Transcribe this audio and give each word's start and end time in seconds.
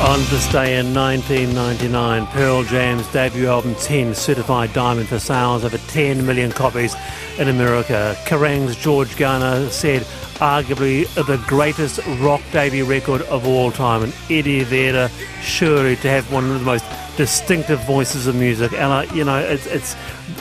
On 0.00 0.18
this 0.30 0.50
day 0.50 0.78
in 0.78 0.94
1999, 0.94 2.26
Pearl 2.28 2.62
Jam's 2.64 3.06
debut 3.12 3.48
album 3.48 3.74
10 3.74 4.14
certified 4.14 4.72
diamond 4.72 5.08
for 5.08 5.18
sales 5.18 5.62
over 5.62 5.76
10 5.76 6.24
million 6.24 6.50
copies 6.50 6.96
in 7.38 7.48
America. 7.48 8.16
Kerrang's 8.24 8.76
George 8.76 9.14
Garner 9.18 9.68
said 9.68 10.00
arguably 10.40 11.04
the 11.26 11.36
greatest 11.46 12.00
rock 12.18 12.40
debut 12.50 12.86
record 12.86 13.20
of 13.22 13.46
all 13.46 13.70
time. 13.70 14.02
And 14.02 14.14
Eddie 14.30 14.64
Vedder, 14.64 15.10
surely 15.42 15.96
to 15.96 16.08
have 16.08 16.32
one 16.32 16.50
of 16.50 16.58
the 16.58 16.64
most 16.64 16.86
distinctive 17.18 17.80
voices 17.80 18.26
of 18.26 18.34
music. 18.34 18.72
Ella, 18.72 19.04
you 19.12 19.24
know, 19.24 19.38
it's, 19.38 19.66
it's 19.66 19.92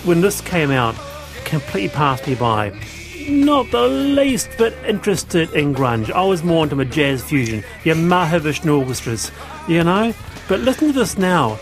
when 0.05 0.21
this 0.21 0.39
came 0.39 0.71
out, 0.71 0.95
completely 1.43 1.89
passed 1.89 2.25
me 2.25 2.35
by 2.35 2.71
not 3.29 3.71
the 3.71 3.87
least 3.87 4.49
bit 4.57 4.73
interested 4.85 5.51
in 5.53 5.73
grunge. 5.73 6.11
I 6.11 6.23
was 6.23 6.43
more 6.43 6.63
into 6.63 6.75
my 6.75 6.83
jazz 6.83 7.23
fusion, 7.23 7.63
your 7.83 7.95
Mahavishnu 7.95 8.79
orchestras, 8.79 9.31
you 9.67 9.83
know? 9.83 10.13
But 10.47 10.61
listen 10.61 10.87
to 10.87 10.93
this 10.93 11.17
now. 11.17 11.55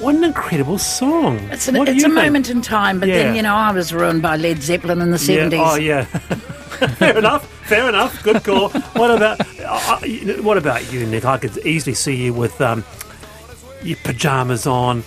What 0.00 0.14
an 0.14 0.24
incredible 0.24 0.78
song. 0.78 1.38
It's, 1.50 1.66
an, 1.66 1.76
it's 1.76 1.90
a 1.90 1.94
think? 1.94 2.14
moment 2.14 2.50
in 2.50 2.62
time, 2.62 3.00
but 3.00 3.08
yeah. 3.08 3.18
then, 3.18 3.36
you 3.36 3.42
know, 3.42 3.54
I 3.54 3.72
was 3.72 3.92
ruined 3.92 4.22
by 4.22 4.36
Led 4.36 4.62
Zeppelin 4.62 5.00
in 5.00 5.10
the 5.10 5.16
70s. 5.16 5.52
Yeah. 5.52 5.60
Oh, 5.60 5.74
yeah. 5.76 6.04
fair 6.94 7.18
enough. 7.18 7.46
Fair 7.66 7.88
enough. 7.88 8.22
Good 8.22 8.44
call. 8.44 8.68
What 8.68 9.10
about 9.10 9.40
uh, 9.60 9.98
what 10.42 10.56
about 10.56 10.92
you, 10.92 11.04
Nick? 11.04 11.24
I 11.24 11.36
could 11.36 11.58
easily 11.66 11.94
see 11.94 12.14
you 12.14 12.32
with 12.32 12.60
um, 12.60 12.84
your 13.82 13.96
pajamas 14.04 14.66
on, 14.66 15.02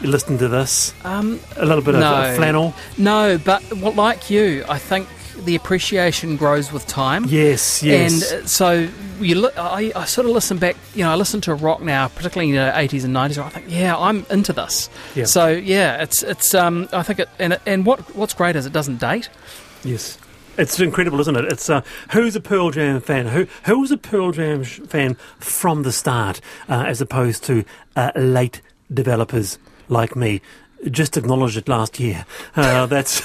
you 0.00 0.08
listen 0.08 0.38
to 0.38 0.48
this? 0.48 0.94
Um, 1.04 1.40
a 1.56 1.66
little 1.66 1.82
bit 1.82 1.94
no, 1.94 2.30
of 2.30 2.36
flannel? 2.36 2.74
No, 2.98 3.38
but 3.38 3.62
well, 3.74 3.92
like 3.92 4.30
you, 4.30 4.64
I 4.68 4.78
think 4.78 5.08
the 5.46 5.56
appreciation 5.56 6.36
grows 6.36 6.72
with 6.72 6.86
time. 6.86 7.24
Yes, 7.24 7.82
yes. 7.82 8.32
And 8.32 8.42
uh, 8.42 8.46
so 8.46 8.88
you 9.20 9.36
look, 9.36 9.56
I, 9.56 9.92
I, 9.96 10.04
sort 10.04 10.26
of 10.26 10.32
listen 10.32 10.58
back. 10.58 10.76
You 10.94 11.04
know, 11.04 11.10
I 11.10 11.14
listen 11.14 11.40
to 11.42 11.54
rock 11.54 11.80
now, 11.80 12.08
particularly 12.08 12.50
in 12.50 12.56
the 12.56 12.78
eighties 12.78 13.04
and 13.04 13.14
nineties. 13.14 13.38
I 13.38 13.48
think, 13.48 13.66
yeah, 13.68 13.96
I'm 13.96 14.26
into 14.28 14.52
this. 14.52 14.90
Yeah. 15.14 15.24
So 15.24 15.48
yeah, 15.48 16.02
it's 16.02 16.22
it's. 16.22 16.54
Um, 16.54 16.88
I 16.92 17.02
think 17.02 17.20
it 17.20 17.28
and 17.38 17.58
and 17.64 17.86
what 17.86 18.14
what's 18.14 18.34
great 18.34 18.56
is 18.56 18.66
it 18.66 18.72
doesn't 18.72 19.00
date. 19.00 19.30
Yes. 19.82 20.18
It's 20.58 20.80
incredible, 20.80 21.20
isn't 21.20 21.36
it? 21.36 21.44
It's 21.44 21.68
uh, 21.68 21.82
who's 22.12 22.34
a 22.34 22.40
Pearl 22.40 22.70
Jam 22.70 23.00
fan? 23.00 23.26
Who 23.26 23.46
who 23.64 23.80
was 23.80 23.90
a 23.90 23.98
Pearl 23.98 24.32
Jam 24.32 24.64
fan 24.64 25.16
from 25.38 25.82
the 25.82 25.92
start, 25.92 26.40
uh, 26.68 26.84
as 26.86 27.00
opposed 27.00 27.44
to 27.44 27.64
uh, 27.94 28.12
late 28.16 28.62
developers 28.92 29.58
like 29.88 30.16
me? 30.16 30.40
Just 30.90 31.16
acknowledged 31.16 31.56
it 31.56 31.68
last 31.68 32.00
year. 32.00 32.24
Uh, 32.54 32.86
that's 32.86 33.20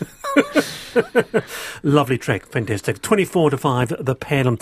Lovely 1.82 2.18
track, 2.18 2.46
fantastic. 2.46 3.02
24 3.02 3.50
to 3.50 3.58
5, 3.58 4.04
the 4.04 4.14
panel. 4.14 4.58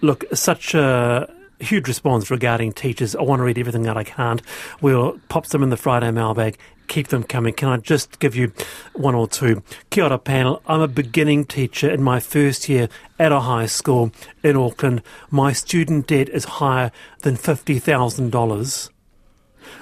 Look, 0.00 0.24
such 0.34 0.74
a 0.74 1.32
huge 1.60 1.88
response 1.88 2.30
regarding 2.30 2.72
teachers. 2.72 3.16
I 3.16 3.22
want 3.22 3.40
to 3.40 3.44
read 3.44 3.58
everything 3.58 3.82
that 3.82 3.96
I 3.96 4.04
can't. 4.04 4.42
We'll 4.80 5.18
pop 5.28 5.46
them 5.46 5.62
in 5.62 5.70
the 5.70 5.76
Friday 5.76 6.10
mailbag. 6.10 6.58
Keep 6.88 7.08
them 7.08 7.24
coming. 7.24 7.52
Can 7.52 7.68
I 7.68 7.78
just 7.78 8.18
give 8.20 8.36
you 8.36 8.52
one 8.94 9.14
or 9.14 9.26
two? 9.26 9.62
Kia 9.90 10.04
ora 10.04 10.18
panel. 10.18 10.62
I'm 10.66 10.80
a 10.80 10.88
beginning 10.88 11.44
teacher 11.44 11.90
in 11.90 12.02
my 12.02 12.20
first 12.20 12.68
year 12.68 12.88
at 13.18 13.32
a 13.32 13.40
high 13.40 13.66
school 13.66 14.12
in 14.42 14.56
Auckland. 14.56 15.02
My 15.30 15.52
student 15.52 16.06
debt 16.06 16.28
is 16.28 16.44
higher 16.44 16.92
than 17.22 17.36
$50,000. 17.36 18.90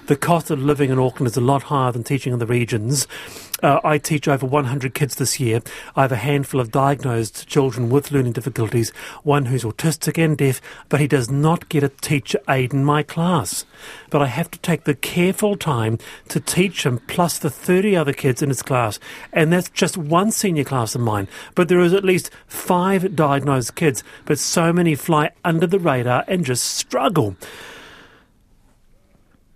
The 0.06 0.16
cost 0.16 0.50
of 0.50 0.62
living 0.62 0.90
in 0.90 0.98
Auckland 0.98 1.28
is 1.28 1.36
a 1.36 1.40
lot 1.40 1.64
higher 1.64 1.92
than 1.92 2.04
teaching 2.04 2.32
in 2.32 2.38
the 2.38 2.46
regions. 2.46 3.06
Uh, 3.62 3.80
I 3.82 3.96
teach 3.96 4.28
over 4.28 4.44
100 4.44 4.92
kids 4.92 5.14
this 5.14 5.40
year. 5.40 5.62
I 5.96 6.02
have 6.02 6.12
a 6.12 6.16
handful 6.16 6.60
of 6.60 6.70
diagnosed 6.70 7.48
children 7.48 7.88
with 7.88 8.10
learning 8.10 8.32
difficulties, 8.32 8.90
one 9.22 9.46
who's 9.46 9.64
autistic 9.64 10.22
and 10.22 10.36
deaf, 10.36 10.60
but 10.90 11.00
he 11.00 11.06
does 11.06 11.30
not 11.30 11.70
get 11.70 11.82
a 11.82 11.88
teacher 11.88 12.38
aid 12.46 12.74
in 12.74 12.84
my 12.84 13.02
class. 13.02 13.64
But 14.10 14.20
I 14.20 14.26
have 14.26 14.50
to 14.50 14.58
take 14.58 14.84
the 14.84 14.94
careful 14.94 15.56
time 15.56 15.98
to 16.28 16.40
teach 16.40 16.84
him 16.84 17.00
plus 17.06 17.38
the 17.38 17.48
30 17.48 17.96
other 17.96 18.12
kids 18.12 18.42
in 18.42 18.50
his 18.50 18.60
class. 18.60 18.98
And 19.32 19.50
that's 19.50 19.70
just 19.70 19.96
one 19.96 20.30
senior 20.30 20.64
class 20.64 20.94
of 20.94 21.00
mine. 21.00 21.28
But 21.54 21.68
there 21.68 21.80
is 21.80 21.94
at 21.94 22.04
least 22.04 22.30
five 22.46 23.16
diagnosed 23.16 23.76
kids, 23.76 24.04
but 24.26 24.38
so 24.38 24.72
many 24.72 24.94
fly 24.94 25.30
under 25.44 25.66
the 25.66 25.78
radar 25.78 26.24
and 26.28 26.44
just 26.44 26.64
struggle. 26.64 27.36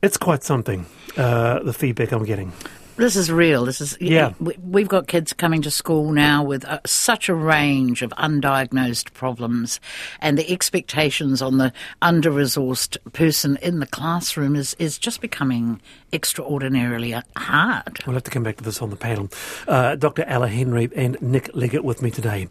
It's 0.00 0.16
quite 0.16 0.44
something, 0.44 0.86
uh, 1.16 1.60
the 1.60 1.72
feedback 1.72 2.12
I'm 2.12 2.24
getting. 2.24 2.52
This 2.98 3.14
is 3.14 3.30
real. 3.30 3.64
This 3.64 3.80
is 3.80 3.96
yeah. 4.00 4.32
We've 4.40 4.88
got 4.88 5.06
kids 5.06 5.32
coming 5.32 5.62
to 5.62 5.70
school 5.70 6.10
now 6.10 6.42
with 6.42 6.64
uh, 6.64 6.80
such 6.84 7.28
a 7.28 7.34
range 7.34 8.02
of 8.02 8.10
undiagnosed 8.10 9.12
problems, 9.12 9.78
and 10.20 10.36
the 10.36 10.50
expectations 10.50 11.40
on 11.40 11.58
the 11.58 11.72
under-resourced 12.02 12.96
person 13.12 13.56
in 13.62 13.78
the 13.78 13.86
classroom 13.86 14.56
is 14.56 14.74
is 14.80 14.98
just 14.98 15.20
becoming 15.20 15.80
extraordinarily 16.12 17.14
uh, 17.14 17.22
hard. 17.36 18.00
We'll 18.04 18.14
have 18.14 18.24
to 18.24 18.32
come 18.32 18.42
back 18.42 18.56
to 18.56 18.64
this 18.64 18.82
on 18.82 18.90
the 18.90 18.96
panel. 18.96 19.28
Uh, 19.68 19.94
Dr. 19.94 20.24
Ella 20.24 20.48
Henry 20.48 20.90
and 20.96 21.20
Nick 21.22 21.50
Leggett 21.54 21.84
with 21.84 22.02
me 22.02 22.10
today. 22.10 22.48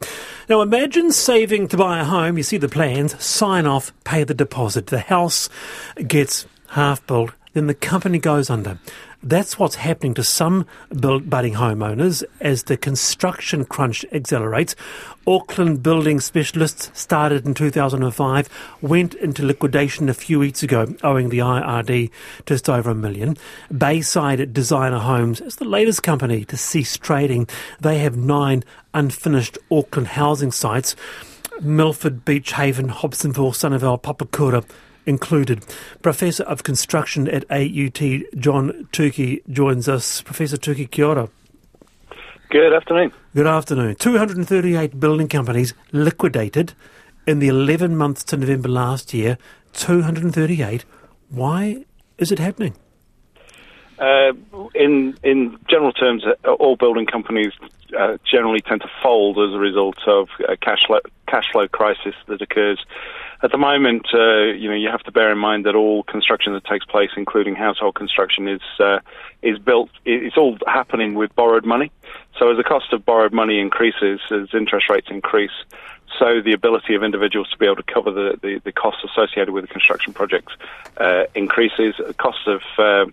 Now, 0.47 0.61
imagine 0.61 1.11
saving 1.11 1.67
to 1.69 1.77
buy 1.77 1.99
a 1.99 2.05
home. 2.05 2.37
You 2.37 2.43
see 2.43 2.57
the 2.57 2.69
plans, 2.69 3.21
sign 3.21 3.65
off, 3.65 3.91
pay 4.05 4.23
the 4.23 4.33
deposit. 4.33 4.87
The 4.87 4.99
house 4.99 5.49
gets 6.07 6.45
half 6.69 7.05
built, 7.07 7.31
then 7.53 7.67
the 7.67 7.73
company 7.73 8.19
goes 8.19 8.49
under. 8.49 8.77
That's 9.23 9.57
what's 9.57 9.75
happening 9.75 10.13
to 10.13 10.23
some 10.23 10.67
budding 10.91 11.55
homeowners 11.55 12.23
as 12.39 12.63
the 12.63 12.77
construction 12.77 13.65
crunch 13.65 14.05
accelerates. 14.11 14.75
Auckland 15.25 15.81
Building 15.81 16.19
Specialists 16.19 16.91
started 16.93 17.47
in 17.47 17.55
2005, 17.55 18.77
went 18.81 19.15
into 19.15 19.43
liquidation 19.43 20.07
a 20.07 20.13
few 20.13 20.37
weeks 20.37 20.61
ago, 20.61 20.93
owing 21.03 21.29
the 21.29 21.39
IRD 21.39 22.11
just 22.45 22.69
over 22.69 22.91
a 22.91 22.95
million. 22.95 23.37
Bayside 23.75 24.53
Designer 24.53 24.99
Homes 24.99 25.41
is 25.41 25.55
the 25.55 25.65
latest 25.65 26.03
company 26.03 26.45
to 26.45 26.55
cease 26.55 26.95
trading. 26.95 27.49
They 27.81 27.97
have 27.99 28.15
nine 28.15 28.63
unfinished 28.93 29.57
Auckland 29.71 30.09
housing 30.09 30.51
sites. 30.51 30.95
Milford, 31.59 32.23
Beach 32.23 32.53
Haven, 32.53 32.89
Hobsonville, 32.89 33.55
Sunnyvale, 33.55 33.99
Papakura, 33.99 34.63
included. 35.07 35.65
Professor 36.01 36.43
of 36.43 36.63
Construction 36.63 37.27
at 37.27 37.49
AUT, 37.49 38.01
John 38.37 38.87
Tookey, 38.91 39.41
joins 39.49 39.89
us. 39.89 40.21
Professor 40.21 40.57
Tookey, 40.57 40.91
kia 40.91 41.05
ora. 41.05 41.29
Good 42.49 42.73
afternoon. 42.73 43.11
Good 43.35 43.47
afternoon. 43.47 43.95
238 43.95 44.99
building 44.99 45.27
companies 45.27 45.73
liquidated 45.91 46.73
in 47.25 47.39
the 47.39 47.47
11 47.47 47.97
months 47.97 48.23
to 48.25 48.37
November 48.37 48.69
last 48.69 49.13
year. 49.13 49.37
238. 49.73 50.85
Why 51.29 51.85
is 52.17 52.31
it 52.31 52.39
happening? 52.39 52.75
Uh, 53.99 54.33
in 54.75 55.17
in 55.23 55.57
general 55.67 55.91
terms, 55.91 56.23
uh, 56.25 56.51
all 56.53 56.75
building 56.75 57.05
companies 57.05 57.51
uh, 57.97 58.17
generally 58.29 58.61
tend 58.61 58.81
to 58.81 58.89
fold 59.01 59.39
as 59.39 59.53
a 59.53 59.59
result 59.59 59.97
of 60.07 60.29
a 60.47 60.55
cash 60.55 60.85
flow, 60.85 60.99
cash 61.27 61.51
flow 61.51 61.67
crisis 61.67 62.13
that 62.27 62.41
occurs 62.41 62.79
at 63.43 63.51
the 63.51 63.57
moment, 63.57 64.07
uh, 64.13 64.45
you 64.45 64.67
know, 64.69 64.75
you 64.75 64.89
have 64.89 65.03
to 65.03 65.11
bear 65.11 65.31
in 65.31 65.37
mind 65.37 65.65
that 65.65 65.75
all 65.75 66.03
construction 66.03 66.53
that 66.53 66.65
takes 66.65 66.85
place, 66.85 67.11
including 67.15 67.55
household 67.55 67.95
construction, 67.95 68.47
is 68.47 68.61
uh, 68.79 68.99
is 69.41 69.59
built. 69.59 69.89
It's 70.05 70.37
all 70.37 70.57
happening 70.65 71.13
with 71.13 71.35
borrowed 71.35 71.65
money. 71.65 71.91
So 72.39 72.51
as 72.51 72.57
the 72.57 72.63
cost 72.63 72.93
of 72.93 73.05
borrowed 73.05 73.33
money 73.33 73.59
increases, 73.59 74.19
as 74.31 74.49
interest 74.53 74.89
rates 74.89 75.07
increase, 75.09 75.51
so 76.17 76.41
the 76.41 76.53
ability 76.53 76.95
of 76.95 77.03
individuals 77.03 77.49
to 77.51 77.57
be 77.57 77.65
able 77.65 77.75
to 77.75 77.83
cover 77.83 78.11
the, 78.11 78.39
the, 78.41 78.61
the 78.63 78.71
costs 78.71 79.03
associated 79.03 79.51
with 79.51 79.65
the 79.65 79.67
construction 79.67 80.13
projects 80.13 80.53
uh, 80.97 81.23
increases. 81.35 81.95
The 81.97 82.13
cost 82.13 82.47
of 82.47 82.61
uh, 82.77 83.05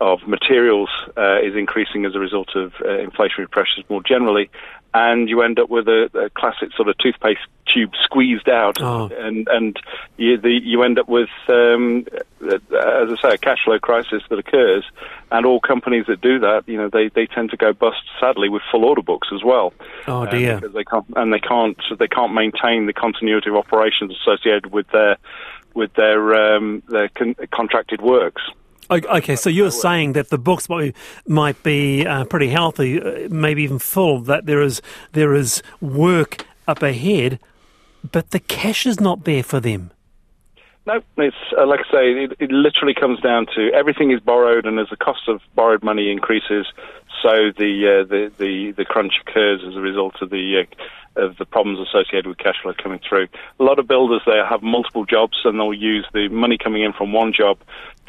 of 0.00 0.26
materials 0.26 0.88
uh, 1.16 1.40
is 1.40 1.54
increasing 1.54 2.06
as 2.06 2.14
a 2.14 2.18
result 2.18 2.56
of 2.56 2.72
uh, 2.80 2.88
inflationary 2.88 3.50
pressures 3.50 3.84
more 3.88 4.02
generally, 4.02 4.50
and 4.92 5.28
you 5.28 5.42
end 5.42 5.58
up 5.58 5.68
with 5.68 5.86
a, 5.88 6.10
a 6.14 6.30
classic 6.30 6.72
sort 6.74 6.88
of 6.88 6.98
toothpaste 6.98 7.40
tube 7.72 7.92
squeezed 8.02 8.48
out, 8.48 8.80
oh. 8.80 9.08
and 9.12 9.46
and 9.48 9.78
you, 10.16 10.36
the, 10.36 10.50
you 10.50 10.82
end 10.82 10.98
up 10.98 11.08
with, 11.08 11.28
um, 11.48 12.06
as 12.42 12.60
I 12.72 13.16
say, 13.22 13.34
a 13.34 13.38
cash 13.38 13.58
flow 13.64 13.78
crisis 13.78 14.22
that 14.28 14.38
occurs, 14.38 14.84
and 15.30 15.46
all 15.46 15.60
companies 15.60 16.06
that 16.06 16.20
do 16.20 16.40
that, 16.40 16.64
you 16.66 16.76
know, 16.76 16.88
they, 16.88 17.08
they 17.08 17.26
tend 17.26 17.50
to 17.50 17.56
go 17.56 17.72
bust 17.72 18.02
sadly 18.18 18.48
with 18.48 18.62
full 18.70 18.84
order 18.84 19.02
books 19.02 19.28
as 19.32 19.44
well. 19.44 19.72
Oh 20.08 20.26
dear! 20.26 20.54
Um, 20.54 20.60
because 20.60 20.74
they 20.74 20.84
can't 20.84 21.06
and 21.14 21.32
they 21.32 21.40
can't 21.40 21.78
they 21.98 22.08
can't 22.08 22.34
maintain 22.34 22.86
the 22.86 22.92
continuity 22.92 23.50
of 23.50 23.56
operations 23.56 24.16
associated 24.20 24.72
with 24.72 24.88
their 24.88 25.18
with 25.74 25.92
their 25.94 26.34
um, 26.34 26.82
their 26.88 27.08
con- 27.10 27.36
contracted 27.52 28.00
works. 28.00 28.42
Okay, 28.90 29.36
so 29.36 29.48
you're 29.48 29.70
saying 29.70 30.14
that 30.14 30.30
the 30.30 30.38
books 30.38 30.68
might 30.68 30.94
be, 30.94 30.94
might 31.28 31.62
be 31.62 32.04
uh, 32.04 32.24
pretty 32.24 32.48
healthy, 32.48 33.00
uh, 33.00 33.28
maybe 33.30 33.62
even 33.62 33.78
full. 33.78 34.20
That 34.20 34.46
there 34.46 34.60
is 34.60 34.82
there 35.12 35.32
is 35.32 35.62
work 35.80 36.44
up 36.66 36.82
ahead, 36.82 37.38
but 38.10 38.30
the 38.30 38.40
cash 38.40 38.86
is 38.86 39.00
not 39.00 39.24
there 39.24 39.44
for 39.44 39.60
them. 39.60 39.92
No, 40.86 41.02
it's 41.18 41.36
uh, 41.56 41.66
like 41.66 41.80
I 41.88 41.92
say, 41.92 42.24
it, 42.24 42.32
it, 42.40 42.50
literally 42.50 42.94
comes 42.94 43.20
down 43.20 43.46
to 43.54 43.70
everything 43.72 44.10
is 44.10 44.20
borrowed, 44.20 44.66
and 44.66 44.80
as 44.80 44.88
the 44.88 44.96
cost 44.96 45.28
of 45.28 45.40
borrowed 45.54 45.84
money 45.84 46.10
increases, 46.10 46.66
so 47.22 47.52
the 47.56 48.02
uh, 48.02 48.08
the 48.08 48.32
the 48.38 48.72
the 48.72 48.84
crunch 48.84 49.14
occurs 49.26 49.62
as 49.66 49.76
a 49.76 49.80
result 49.80 50.14
of 50.22 50.30
the 50.30 50.64
uh, 51.16 51.22
of 51.24 51.36
the 51.36 51.44
problems 51.44 51.78
associated 51.88 52.26
with 52.26 52.38
cash 52.38 52.56
flow 52.62 52.72
coming 52.80 53.00
through. 53.06 53.28
A 53.58 53.62
lot 53.62 53.78
of 53.78 53.88
builders 53.88 54.22
there 54.26 54.46
have 54.46 54.62
multiple 54.62 55.04
jobs, 55.04 55.38
and 55.44 55.58
they'll 55.58 55.74
use 55.74 56.06
the 56.12 56.28
money 56.28 56.56
coming 56.56 56.82
in 56.82 56.92
from 56.92 57.12
one 57.12 57.32
job 57.32 57.58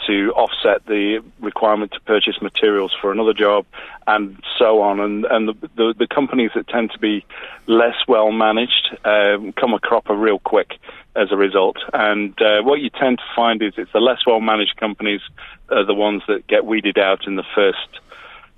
to 0.07 0.31
offset 0.31 0.85
the 0.87 1.23
requirement 1.39 1.91
to 1.91 1.99
purchase 2.01 2.41
materials 2.41 2.91
for 2.99 3.11
another 3.11 3.33
job, 3.33 3.65
and 4.07 4.41
so 4.57 4.81
on. 4.81 4.99
And 4.99 5.25
and 5.25 5.47
the 5.47 5.69
the, 5.75 5.93
the 5.97 6.07
companies 6.07 6.51
that 6.55 6.67
tend 6.67 6.91
to 6.91 6.99
be 6.99 7.25
less 7.67 7.95
well 8.07 8.31
managed 8.31 8.97
um, 9.03 9.53
come 9.53 9.73
a 9.73 9.79
cropper 9.79 10.15
real 10.15 10.39
quick 10.39 10.73
as 11.15 11.31
a 11.31 11.37
result. 11.37 11.77
And 11.93 12.39
uh, 12.41 12.61
what 12.61 12.79
you 12.79 12.89
tend 12.89 13.17
to 13.17 13.23
find 13.35 13.61
is 13.61 13.73
it's 13.77 13.91
the 13.91 13.99
less 13.99 14.25
well 14.25 14.39
managed 14.39 14.77
companies 14.77 15.21
are 15.69 15.85
the 15.85 15.93
ones 15.93 16.23
that 16.27 16.47
get 16.47 16.65
weeded 16.65 16.97
out 16.97 17.27
in 17.27 17.35
the 17.35 17.45
first 17.55 17.99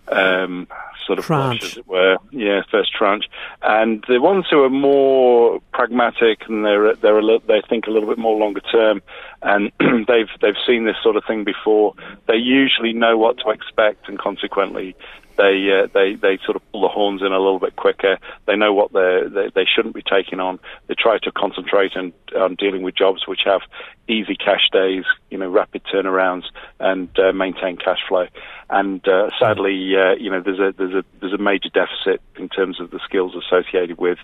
um, 0.09 0.67
sort 1.05 1.19
of 1.19 1.25
tranche, 1.25 1.63
as 1.63 1.77
it 1.77 1.87
were. 1.87 2.17
Yeah, 2.31 2.61
first 2.69 2.93
tranche. 2.93 3.25
And 3.61 4.03
the 4.07 4.21
ones 4.21 4.45
who 4.49 4.63
are 4.63 4.69
more 4.69 5.59
pragmatic 5.73 6.47
and 6.47 6.65
they're 6.65 6.95
they're 6.95 7.19
a 7.19 7.39
they 7.47 7.61
think 7.67 7.87
a 7.87 7.91
little 7.91 8.09
bit 8.09 8.17
more 8.17 8.37
longer 8.37 8.61
term, 8.61 9.01
and 9.41 9.71
they've 9.79 10.29
they've 10.41 10.55
seen 10.65 10.85
this 10.85 10.97
sort 11.01 11.15
of 11.15 11.23
thing 11.25 11.43
before. 11.43 11.93
They 12.27 12.35
usually 12.35 12.93
know 12.93 13.17
what 13.17 13.37
to 13.39 13.49
expect, 13.49 14.07
and 14.07 14.17
consequently, 14.19 14.95
they 15.37 15.69
uh, 15.71 15.87
they 15.93 16.15
they 16.15 16.37
sort 16.45 16.55
of 16.55 16.71
pull 16.71 16.81
the 16.81 16.87
horns 16.87 17.21
in 17.21 17.27
a 17.27 17.39
little 17.39 17.59
bit 17.59 17.75
quicker. 17.75 18.17
They 18.45 18.55
know 18.55 18.73
what 18.73 18.93
they 18.93 19.49
they 19.53 19.65
shouldn't 19.65 19.95
be 19.95 20.03
taking 20.03 20.39
on. 20.39 20.59
They 20.87 20.95
try 20.95 21.17
to 21.19 21.31
concentrate 21.31 21.95
on, 21.95 22.13
on 22.35 22.55
dealing 22.55 22.83
with 22.83 22.95
jobs 22.95 23.27
which 23.27 23.41
have 23.45 23.61
easy 24.07 24.35
cash 24.35 24.69
days, 24.71 25.05
you 25.29 25.37
know, 25.37 25.49
rapid 25.49 25.83
turnarounds, 25.85 26.45
and 26.79 27.09
uh, 27.19 27.31
maintain 27.31 27.77
cash 27.77 27.99
flow. 28.07 28.27
And 28.69 29.07
uh, 29.07 29.29
sadly, 29.39 29.95
uh, 29.95 30.15
you 30.19 30.29
know, 30.29 30.41
there's 30.41 30.59
a 30.59 30.73
there's 30.77 30.93
a 30.93 31.03
there's 31.19 31.33
a 31.33 31.37
major 31.37 31.69
deficit 31.69 32.21
in 32.37 32.49
terms 32.49 32.79
of 32.79 32.91
the 32.91 32.99
skills 33.03 33.33
associated 33.35 33.97
with 33.97 34.17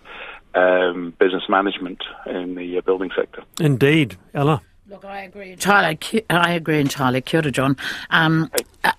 um, 0.56 1.14
business 1.20 1.44
management 1.50 2.04
in 2.26 2.56
the 2.56 2.78
uh, 2.78 2.82
building 2.82 3.12
sector. 3.16 3.44
Indeed, 3.60 4.18
Ella. 4.34 4.62
Look, 4.90 5.06
I 5.06 5.22
agree 5.22 5.52
entirely. 5.52 6.00
I 6.32 6.54
agree 6.54 6.80
entirely. 6.80 7.22
Kia 7.22 7.42
ora, 7.42 7.52
John. 7.52 7.78
Um, 8.10 8.50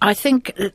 I 0.00 0.14
think, 0.14 0.52
uh, 0.56 0.68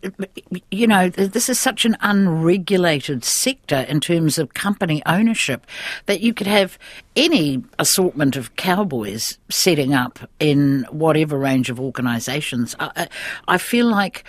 you 0.72 0.88
know, 0.88 1.10
this 1.10 1.48
is 1.48 1.58
such 1.58 1.86
an 1.86 1.96
unregulated 2.02 3.24
sector 3.24 3.86
in 3.88 4.02
terms 4.02 4.38
of 4.38 4.54
company 4.56 5.02
ownership 5.06 5.66
that 6.08 6.20
you 6.20 6.34
could 6.34 6.48
have 6.48 6.78
any 7.16 7.64
assortment 7.80 8.36
of 8.36 8.58
cowboys 8.58 9.38
setting 9.50 9.94
up 9.94 10.20
in 10.42 10.86
whatever 10.90 11.38
range 11.38 11.70
of 11.70 11.80
organisations. 11.80 12.76
I, 12.80 13.08
I 13.48 13.58
feel 13.58 13.86
like 13.86 14.26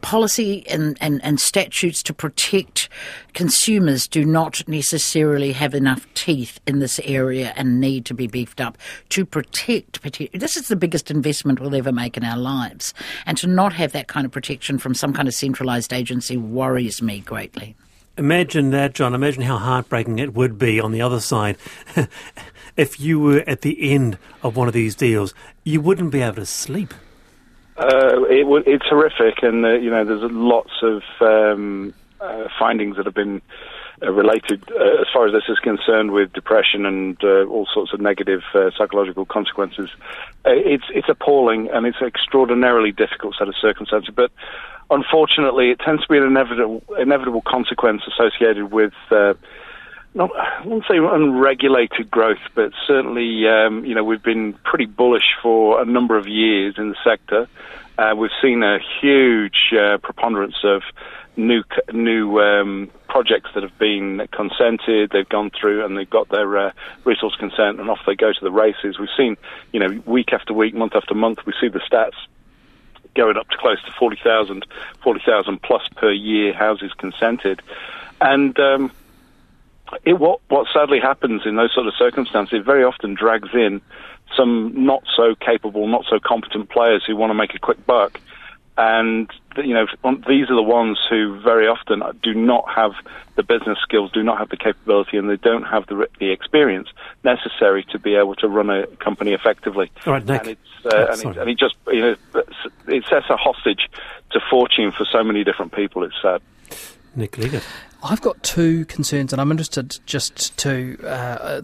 policy 0.00 0.66
and, 0.68 0.96
and, 1.00 1.22
and 1.24 1.40
statutes 1.40 2.02
to 2.04 2.14
protect 2.14 2.88
consumers 3.34 4.06
do 4.06 4.24
not 4.24 4.66
necessarily 4.68 5.52
have 5.52 5.74
enough 5.74 6.06
teeth 6.14 6.60
in 6.66 6.78
this 6.78 7.00
area 7.04 7.52
and 7.56 7.80
need 7.80 8.04
to 8.06 8.14
be 8.14 8.26
beefed 8.26 8.60
up 8.60 8.78
to 9.08 9.24
protect. 9.24 10.02
This 10.32 10.56
is 10.56 10.68
the 10.68 10.76
biggest 10.76 11.10
investment 11.10 11.60
we'll 11.60 11.74
ever 11.74 11.92
make 11.92 12.16
in 12.16 12.24
our 12.24 12.38
lives. 12.38 12.94
And 13.26 13.36
to 13.38 13.46
not 13.46 13.72
have 13.72 13.92
that 13.92 14.08
kind 14.08 14.24
of 14.24 14.32
protection 14.32 14.78
from 14.78 14.94
some 14.94 15.12
kind 15.12 15.28
of 15.28 15.34
centralised 15.34 15.92
agency 15.92 16.36
worries 16.36 17.00
me 17.02 17.20
greatly. 17.20 17.76
Imagine 18.18 18.70
that, 18.70 18.94
John. 18.94 19.14
Imagine 19.14 19.42
how 19.42 19.56
heartbreaking 19.56 20.18
it 20.18 20.34
would 20.34 20.58
be 20.58 20.78
on 20.78 20.92
the 20.92 21.00
other 21.00 21.20
side. 21.20 21.56
if 22.76 23.00
you 23.00 23.18
were 23.18 23.42
at 23.46 23.62
the 23.62 23.90
end 23.90 24.18
of 24.42 24.54
one 24.54 24.68
of 24.68 24.74
these 24.74 24.94
deals, 24.94 25.32
you 25.64 25.80
wouldn't 25.80 26.10
be 26.10 26.20
able 26.20 26.34
to 26.34 26.46
sleep. 26.46 26.92
Uh, 27.76 28.24
it, 28.24 28.46
it's 28.66 28.86
horrific, 28.86 29.42
and 29.42 29.64
uh, 29.64 29.72
you 29.72 29.90
know, 29.90 30.04
there's 30.04 30.30
lots 30.30 30.72
of 30.82 31.02
um, 31.20 31.94
uh, 32.20 32.48
findings 32.58 32.96
that 32.96 33.06
have 33.06 33.14
been 33.14 33.40
uh, 34.02 34.12
related, 34.12 34.62
uh, 34.70 35.00
as 35.00 35.06
far 35.12 35.26
as 35.26 35.32
this 35.32 35.44
is 35.48 35.58
concerned, 35.58 36.10
with 36.10 36.32
depression 36.34 36.84
and 36.84 37.16
uh, 37.24 37.44
all 37.44 37.66
sorts 37.72 37.94
of 37.94 38.00
negative 38.00 38.42
psychological 38.76 39.24
consequences. 39.24 39.88
it's 40.44 40.84
it's 40.90 41.08
appalling, 41.08 41.70
and 41.70 41.86
it's 41.86 41.98
an 42.00 42.06
extraordinarily 42.06 42.92
difficult 42.92 43.36
set 43.38 43.48
of 43.48 43.54
circumstances. 43.56 44.12
But 44.14 44.30
unfortunately, 44.90 45.70
it 45.70 45.80
tends 45.80 46.02
to 46.02 46.08
be 46.08 46.18
an 46.18 46.24
inevitable 46.24 46.82
inevitable 46.98 47.42
consequence 47.46 48.02
associated 48.06 48.70
with 48.70 48.92
not, 50.14 50.30
I 50.36 50.62
wouldn't 50.64 50.84
say 50.88 50.98
unregulated 50.98 52.10
growth, 52.10 52.40
but 52.54 52.72
certainly, 52.86 53.46
um, 53.48 53.84
you 53.84 53.94
know, 53.94 54.04
we've 54.04 54.22
been 54.22 54.52
pretty 54.64 54.86
bullish 54.86 55.36
for 55.42 55.80
a 55.80 55.84
number 55.84 56.16
of 56.18 56.26
years 56.26 56.74
in 56.76 56.90
the 56.90 56.96
sector. 57.02 57.48
Uh, 57.96 58.14
we've 58.16 58.30
seen 58.42 58.62
a 58.62 58.78
huge 59.00 59.72
uh, 59.72 59.98
preponderance 59.98 60.56
of 60.64 60.82
new 61.36 61.62
new 61.92 62.38
um, 62.40 62.90
projects 63.08 63.50
that 63.54 63.62
have 63.62 63.78
been 63.78 64.26
consented. 64.32 65.10
They've 65.10 65.28
gone 65.28 65.50
through 65.50 65.84
and 65.84 65.96
they've 65.96 66.08
got 66.08 66.28
their 66.28 66.58
uh, 66.58 66.72
resource 67.04 67.36
consent, 67.36 67.80
and 67.80 67.88
off 67.88 68.00
they 68.06 68.14
go 68.14 68.32
to 68.32 68.40
the 68.40 68.50
races. 68.50 68.98
We've 68.98 69.08
seen, 69.16 69.36
you 69.72 69.80
know, 69.80 70.02
week 70.04 70.32
after 70.32 70.52
week, 70.52 70.74
month 70.74 70.94
after 70.94 71.14
month, 71.14 71.38
we 71.46 71.54
see 71.60 71.68
the 71.68 71.80
stats 71.80 72.16
going 73.14 73.36
up 73.36 73.48
to 73.50 73.56
close 73.58 73.82
to 73.84 73.92
40,000, 73.92 74.64
40,000 75.02 75.62
plus 75.62 75.86
per 75.96 76.10
year 76.10 76.52
houses 76.54 76.92
consented, 76.96 77.60
and 78.20 78.58
um, 78.58 78.90
it, 80.04 80.18
what 80.18 80.40
what 80.48 80.66
sadly 80.72 81.00
happens 81.00 81.42
in 81.44 81.56
those 81.56 81.72
sort 81.74 81.86
of 81.86 81.94
circumstances, 81.98 82.60
it 82.60 82.64
very 82.64 82.84
often 82.84 83.14
drags 83.14 83.50
in 83.54 83.80
some 84.36 84.72
not 84.74 85.02
so 85.16 85.34
capable, 85.34 85.86
not 85.86 86.04
so 86.08 86.18
competent 86.18 86.70
players 86.70 87.04
who 87.06 87.16
want 87.16 87.30
to 87.30 87.34
make 87.34 87.54
a 87.54 87.58
quick 87.58 87.84
buck. 87.86 88.20
And 88.78 89.30
you 89.58 89.74
know, 89.74 89.86
these 90.26 90.48
are 90.48 90.56
the 90.56 90.62
ones 90.62 90.98
who 91.10 91.38
very 91.40 91.68
often 91.68 92.02
do 92.22 92.32
not 92.32 92.64
have 92.74 92.92
the 93.36 93.42
business 93.42 93.78
skills, 93.82 94.10
do 94.12 94.22
not 94.22 94.38
have 94.38 94.48
the 94.48 94.56
capability, 94.56 95.18
and 95.18 95.28
they 95.28 95.36
don't 95.36 95.64
have 95.64 95.86
the 95.88 96.08
the 96.18 96.30
experience 96.30 96.88
necessary 97.22 97.84
to 97.92 97.98
be 97.98 98.14
able 98.14 98.34
to 98.36 98.48
run 98.48 98.70
a 98.70 98.86
company 98.96 99.34
effectively. 99.34 99.90
All 100.06 100.14
right, 100.14 100.24
Nick. 100.24 100.40
And, 100.40 100.50
it's, 100.50 100.86
uh, 100.86 100.88
oh, 100.94 101.12
and, 101.12 101.20
it, 101.20 101.40
and 101.40 101.50
it 101.50 101.58
just 101.58 101.74
you 101.88 102.00
know 102.00 102.16
it 102.88 103.04
sets 103.10 103.26
a 103.28 103.36
hostage 103.36 103.90
to 104.30 104.40
fortune 104.48 104.90
for 104.90 105.04
so 105.04 105.22
many 105.22 105.44
different 105.44 105.72
people. 105.72 106.02
It's 106.04 106.16
sad. 106.22 106.40
Nick 107.14 107.36
Leggett. 107.36 107.64
I've 108.04 108.20
got 108.20 108.42
two 108.42 108.84
concerns, 108.86 109.32
and 109.32 109.40
I'm 109.40 109.50
interested 109.50 110.00
just 110.06 110.56
to 110.58 110.98
uh, 111.06 111.62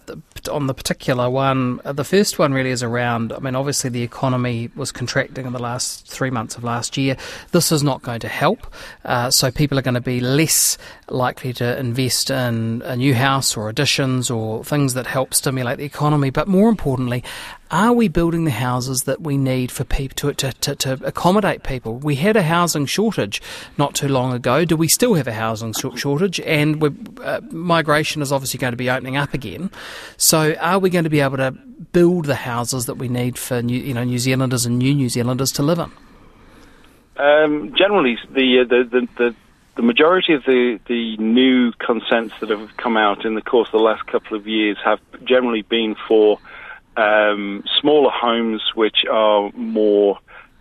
on 0.48 0.68
the 0.68 0.74
particular 0.74 1.28
one. 1.28 1.80
Uh, 1.84 1.92
the 1.92 2.04
first 2.04 2.38
one 2.38 2.52
really 2.52 2.70
is 2.70 2.82
around. 2.82 3.32
I 3.32 3.40
mean, 3.40 3.56
obviously 3.56 3.90
the 3.90 4.02
economy 4.02 4.70
was 4.76 4.92
contracting 4.92 5.46
in 5.46 5.52
the 5.52 5.58
last 5.58 6.06
three 6.06 6.30
months 6.30 6.56
of 6.56 6.62
last 6.62 6.96
year. 6.96 7.16
This 7.50 7.72
is 7.72 7.82
not 7.82 8.02
going 8.02 8.20
to 8.20 8.28
help, 8.28 8.72
uh, 9.04 9.30
so 9.30 9.50
people 9.50 9.78
are 9.78 9.82
going 9.82 9.94
to 9.94 10.00
be 10.00 10.20
less 10.20 10.78
likely 11.08 11.52
to 11.54 11.78
invest 11.78 12.30
in 12.30 12.82
a 12.84 12.94
new 12.94 13.14
house 13.14 13.56
or 13.56 13.68
additions 13.68 14.30
or 14.30 14.62
things 14.62 14.94
that 14.94 15.06
help 15.06 15.34
stimulate 15.34 15.78
the 15.78 15.84
economy. 15.84 16.30
But 16.30 16.46
more 16.46 16.68
importantly, 16.68 17.24
are 17.70 17.92
we 17.92 18.08
building 18.08 18.44
the 18.44 18.50
houses 18.50 19.04
that 19.04 19.20
we 19.20 19.36
need 19.36 19.70
for 19.70 19.84
people 19.84 20.14
to, 20.16 20.34
to, 20.34 20.52
to, 20.52 20.76
to, 20.76 20.92
accommodate 21.04 21.62
people? 21.62 21.96
We 21.96 22.14
had 22.16 22.36
a 22.36 22.42
housing 22.42 22.86
shortage 22.86 23.42
not 23.76 23.94
too 23.94 24.08
long 24.08 24.32
ago. 24.32 24.64
Do 24.64 24.76
we 24.76 24.88
still 24.88 25.14
have 25.14 25.26
a 25.26 25.32
housing 25.32 25.72
shortage? 25.72 26.40
And 26.40 26.82
uh, 27.22 27.40
migration 27.50 28.22
is 28.22 28.32
obviously 28.32 28.58
going 28.58 28.72
to 28.72 28.76
be 28.76 28.88
opening 28.88 29.16
up 29.16 29.34
again. 29.34 29.70
So, 30.16 30.54
are 30.54 30.78
we 30.78 30.90
going 30.90 31.04
to 31.04 31.10
be 31.10 31.20
able 31.20 31.36
to 31.38 31.50
build 31.92 32.24
the 32.24 32.34
houses 32.34 32.86
that 32.86 32.94
we 32.94 33.08
need 33.08 33.38
for 33.38 33.62
New, 33.62 33.78
you 33.78 33.94
know 33.94 34.04
New 34.04 34.18
Zealanders 34.18 34.64
and 34.64 34.78
new 34.78 34.94
New 34.94 35.08
Zealanders 35.08 35.52
to 35.52 35.62
live 35.62 35.78
in? 35.78 35.90
Um, 37.16 37.74
generally, 37.76 38.16
the, 38.30 38.64
the, 38.68 38.84
the, 38.84 39.08
the 39.16 39.34
the 39.78 39.82
majority 39.82 40.34
of 40.34 40.42
the, 40.42 40.80
the 40.88 41.16
new 41.18 41.70
consents 41.78 42.34
that 42.40 42.50
have 42.50 42.76
come 42.76 42.96
out 42.96 43.24
in 43.24 43.36
the 43.36 43.40
course 43.40 43.68
of 43.68 43.72
the 43.72 43.78
last 43.78 44.04
couple 44.08 44.36
of 44.36 44.48
years 44.48 44.76
have 44.84 44.98
generally 45.24 45.62
been 45.62 45.94
for 46.08 46.40
um, 46.98 47.62
smaller 47.80 48.10
homes 48.10 48.62
which 48.74 49.04
are 49.10 49.50
more 49.54 50.18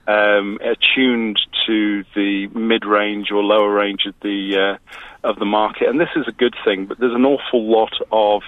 um, 0.07 0.59
attuned 0.61 1.39
to 1.65 2.03
the 2.15 2.47
mid-range 2.53 3.31
or 3.31 3.43
lower 3.43 3.71
range 3.71 4.05
of 4.05 4.13
the 4.21 4.77
uh, 4.77 5.27
of 5.27 5.39
the 5.39 5.45
market, 5.45 5.89
and 5.89 5.99
this 5.99 6.09
is 6.15 6.27
a 6.27 6.31
good 6.31 6.55
thing. 6.63 6.85
But 6.85 6.99
there's 6.99 7.15
an 7.15 7.25
awful 7.25 7.65
lot 7.69 7.93
of 8.11 8.43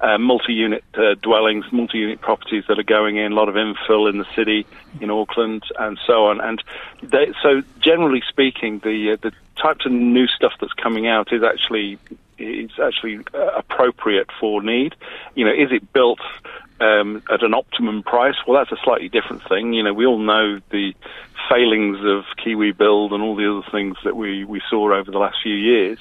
uh, 0.00 0.16
multi-unit 0.16 0.84
uh, 0.94 1.14
dwellings, 1.20 1.64
multi-unit 1.72 2.20
properties 2.20 2.64
that 2.68 2.78
are 2.78 2.84
going 2.84 3.16
in, 3.16 3.32
a 3.32 3.34
lot 3.34 3.48
of 3.48 3.56
infill 3.56 4.08
in 4.08 4.18
the 4.18 4.26
city, 4.34 4.66
in 5.00 5.10
Auckland, 5.10 5.64
and 5.78 5.98
so 6.06 6.26
on. 6.26 6.40
And 6.40 6.62
they, 7.02 7.32
so, 7.42 7.62
generally 7.80 8.22
speaking, 8.28 8.78
the 8.78 9.12
uh, 9.12 9.16
the 9.20 9.32
types 9.56 9.84
of 9.86 9.92
new 9.92 10.26
stuff 10.28 10.52
that's 10.60 10.72
coming 10.72 11.06
out 11.06 11.32
is 11.32 11.42
actually 11.42 11.98
is 12.38 12.70
actually 12.82 13.18
uh, 13.34 13.50
appropriate 13.56 14.28
for 14.40 14.62
need. 14.62 14.94
You 15.34 15.44
know, 15.44 15.52
is 15.52 15.70
it 15.72 15.92
built 15.92 16.20
um, 16.80 17.22
at 17.30 17.42
an 17.42 17.54
optimum 17.54 18.02
price, 18.02 18.34
well, 18.46 18.58
that's 18.58 18.72
a 18.72 18.82
slightly 18.84 19.08
different 19.08 19.46
thing. 19.48 19.72
You 19.72 19.82
know, 19.82 19.92
we 19.92 20.06
all 20.06 20.18
know 20.18 20.60
the 20.70 20.94
failings 21.48 21.98
of 22.04 22.24
Kiwi 22.42 22.72
Build 22.72 23.12
and 23.12 23.22
all 23.22 23.36
the 23.36 23.50
other 23.50 23.68
things 23.70 23.96
that 24.04 24.16
we, 24.16 24.44
we 24.44 24.60
saw 24.68 24.94
over 24.94 25.10
the 25.10 25.18
last 25.18 25.36
few 25.42 25.54
years. 25.54 25.98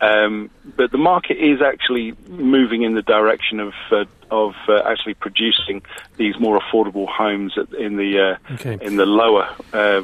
Um, 0.00 0.50
but 0.76 0.90
the 0.90 0.98
market 0.98 1.38
is 1.38 1.62
actually 1.62 2.14
moving 2.28 2.82
in 2.82 2.94
the 2.94 3.02
direction 3.02 3.60
of 3.60 3.72
uh, 3.90 4.04
of 4.30 4.54
uh, 4.68 4.82
actually 4.84 5.14
producing 5.14 5.82
these 6.16 6.38
more 6.38 6.60
affordable 6.60 7.08
homes 7.08 7.56
in 7.78 7.96
the 7.96 8.36
uh, 8.50 8.54
okay. 8.54 8.76
in 8.82 8.96
the 8.96 9.06
lower 9.06 9.48
uh, 9.72 10.02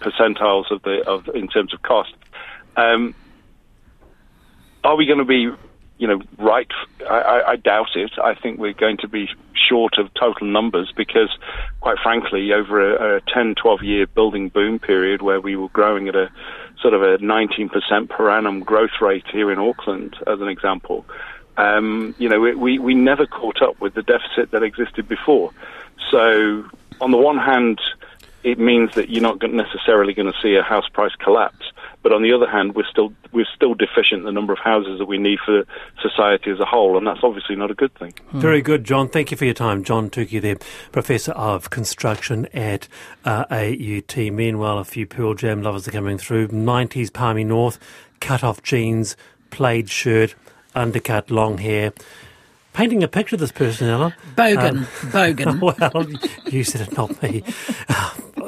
percentiles 0.00 0.70
of 0.70 0.80
the 0.82 1.02
of 1.06 1.28
in 1.34 1.48
terms 1.48 1.74
of 1.74 1.82
cost. 1.82 2.14
Um, 2.76 3.14
are 4.84 4.96
we 4.96 5.06
going 5.06 5.18
to 5.18 5.24
be, 5.24 5.50
you 6.04 6.08
know, 6.08 6.20
right? 6.36 6.70
I, 7.08 7.42
I, 7.46 7.56
doubt 7.56 7.96
it. 7.96 8.10
I 8.22 8.34
think 8.34 8.58
we're 8.58 8.74
going 8.74 8.98
to 8.98 9.08
be 9.08 9.30
short 9.54 9.96
of 9.96 10.12
total 10.12 10.46
numbers 10.46 10.92
because, 10.94 11.30
quite 11.80 11.96
frankly, 12.02 12.52
over 12.52 12.94
a, 12.94 13.16
a 13.16 13.20
10, 13.22 13.54
12 13.54 13.82
year 13.82 14.06
building 14.06 14.50
boom 14.50 14.78
period 14.78 15.22
where 15.22 15.40
we 15.40 15.56
were 15.56 15.70
growing 15.70 16.06
at 16.08 16.14
a 16.14 16.30
sort 16.82 16.92
of 16.92 17.00
a 17.00 17.16
19% 17.16 18.10
per 18.10 18.30
annum 18.30 18.60
growth 18.60 19.00
rate 19.00 19.24
here 19.32 19.50
in 19.50 19.58
Auckland, 19.58 20.14
as 20.26 20.42
an 20.42 20.48
example, 20.48 21.06
um, 21.56 22.14
you 22.18 22.28
know, 22.28 22.38
we, 22.38 22.78
we 22.78 22.94
never 22.94 23.24
caught 23.24 23.62
up 23.62 23.80
with 23.80 23.94
the 23.94 24.02
deficit 24.02 24.50
that 24.50 24.62
existed 24.62 25.08
before. 25.08 25.52
So, 26.10 26.66
on 27.00 27.12
the 27.12 27.16
one 27.16 27.38
hand, 27.38 27.80
it 28.42 28.58
means 28.58 28.94
that 28.96 29.08
you're 29.08 29.22
not 29.22 29.40
necessarily 29.42 30.12
going 30.12 30.30
to 30.30 30.38
see 30.42 30.54
a 30.56 30.62
house 30.62 30.88
price 30.90 31.14
collapse. 31.18 31.64
But 32.04 32.12
on 32.12 32.22
the 32.22 32.34
other 32.34 32.46
hand, 32.46 32.74
we're 32.74 32.86
still 32.88 33.14
we're 33.32 33.46
still 33.56 33.74
deficient 33.74 34.20
in 34.20 34.24
the 34.24 34.32
number 34.32 34.52
of 34.52 34.58
houses 34.58 34.98
that 34.98 35.06
we 35.06 35.16
need 35.16 35.38
for 35.44 35.64
society 36.02 36.50
as 36.50 36.60
a 36.60 36.66
whole, 36.66 36.98
and 36.98 37.06
that's 37.06 37.20
obviously 37.22 37.56
not 37.56 37.70
a 37.70 37.74
good 37.74 37.94
thing. 37.94 38.12
Hmm. 38.28 38.40
Very 38.40 38.60
good, 38.60 38.84
John. 38.84 39.08
Thank 39.08 39.30
you 39.30 39.38
for 39.38 39.46
your 39.46 39.54
time, 39.54 39.82
John 39.82 40.10
Tookey, 40.10 40.40
there, 40.42 40.58
professor 40.92 41.32
of 41.32 41.70
construction 41.70 42.46
at 42.52 42.88
uh, 43.24 43.46
AUT. 43.50 44.16
Meanwhile, 44.16 44.78
a 44.78 44.84
few 44.84 45.06
Pearl 45.06 45.32
Jam 45.32 45.62
lovers 45.62 45.88
are 45.88 45.92
coming 45.92 46.18
through. 46.18 46.48
Nineties 46.48 47.10
Palmy 47.10 47.42
North, 47.42 47.78
cut 48.20 48.44
off 48.44 48.62
jeans, 48.62 49.16
plaid 49.48 49.88
shirt, 49.88 50.34
undercut 50.74 51.30
long 51.30 51.56
hair 51.56 51.94
painting 52.74 53.02
a 53.02 53.08
picture 53.08 53.36
of 53.36 53.40
this 53.40 53.52
person, 53.52 53.88
Ella. 53.88 54.14
Bogan. 54.36 54.78
Um, 54.78 54.84
Bogan. 55.10 55.60
well, 55.94 56.52
you 56.52 56.64
said 56.64 56.82
it, 56.82 56.96
not 56.96 57.22
me. 57.22 57.42